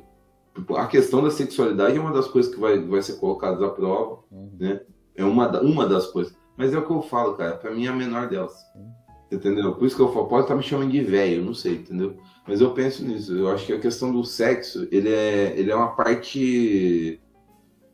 [0.75, 4.19] a questão da sexualidade é uma das coisas que vai, vai ser colocada à prova,
[4.31, 4.51] uhum.
[4.59, 4.81] né?
[5.15, 6.35] É uma, uma das coisas.
[6.55, 7.55] Mas é o que eu falo, cara.
[7.55, 8.55] Pra mim é a menor delas.
[8.75, 8.91] Uhum.
[9.31, 9.73] Entendeu?
[9.73, 12.15] Por isso que eu falo, pode estar me chamando de velho, não sei, entendeu?
[12.47, 13.35] Mas eu penso nisso.
[13.35, 17.19] Eu acho que a questão do sexo, ele é, ele é uma parte.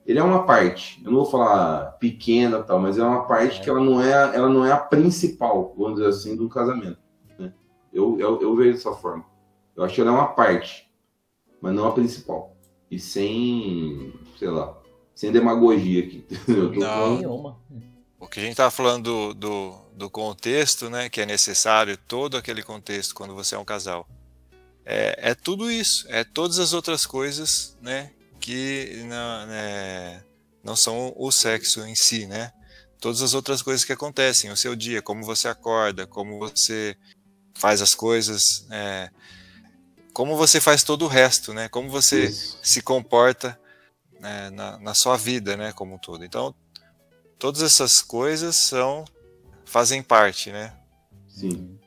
[0.09, 0.99] Ele é uma parte.
[1.05, 4.49] Eu não vou falar pequena tal, mas é uma parte que ela não é, ela
[4.49, 6.97] não é a principal, vamos dizer assim, do casamento.
[7.37, 7.53] Né?
[7.93, 9.23] Eu, eu, eu vejo dessa forma.
[9.75, 10.91] Eu acho que ela é uma parte,
[11.61, 12.57] mas não a principal.
[12.89, 14.75] E sem, sei lá,
[15.13, 16.25] sem demagogia aqui.
[16.75, 17.59] Não, nenhuma.
[18.19, 22.35] O que a gente está falando do, do, do contexto, né, que é necessário, todo
[22.35, 24.07] aquele contexto quando você é um casal
[24.83, 28.11] é, é tudo isso, é todas as outras coisas, né,
[28.49, 30.23] que não, né,
[30.63, 32.51] não são o sexo em si, né?
[32.99, 36.97] Todas as outras coisas que acontecem, o seu dia, como você acorda, como você
[37.53, 39.11] faz as coisas, é,
[40.13, 41.69] como você faz todo o resto, né?
[41.69, 42.57] Como você isso.
[42.63, 43.59] se comporta
[44.19, 46.25] né, na, na sua vida, né, como um todo.
[46.25, 46.55] Então,
[47.37, 49.05] todas essas coisas são
[49.63, 50.73] fazem parte, né?
[51.27, 51.77] Sim.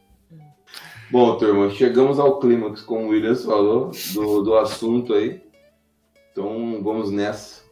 [1.10, 5.41] Bom, turma, chegamos ao clímax, como o Williams falou, do, do assunto aí.
[6.33, 7.62] Então vamos nessa.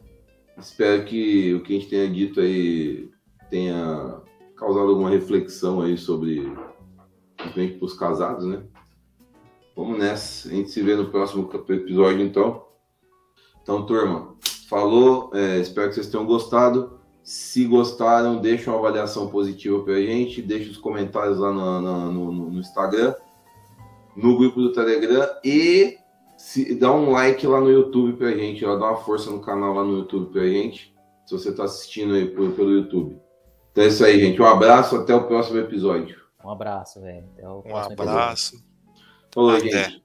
[0.57, 3.09] Espero que o que a gente tenha dito aí
[3.49, 4.21] tenha
[4.55, 6.41] causado alguma reflexão aí sobre
[7.35, 8.63] principalmente para os casados, né?
[9.75, 10.47] Vamos nessa.
[10.47, 12.67] A gente se vê no próximo episódio, então.
[13.63, 14.35] Então, turma,
[14.69, 15.31] falou.
[15.33, 16.99] É, espero que vocês tenham gostado.
[17.23, 20.41] Se gostaram, deixa uma avaliação positiva para a gente.
[20.41, 23.15] Deixa os comentários lá no, no, no Instagram
[24.15, 25.97] no grupo do Telegram e
[26.41, 29.75] se, dá um like lá no YouTube pra gente, ó, dá uma força no canal
[29.75, 30.91] lá no YouTube pra gente,
[31.23, 33.15] se você tá assistindo aí por, pelo YouTube.
[33.71, 34.41] Então é isso aí, gente.
[34.41, 36.19] Um abraço, até o próximo episódio.
[36.43, 37.29] Um abraço, velho.
[37.43, 38.57] Um abraço.
[39.31, 40.03] Falou, gente.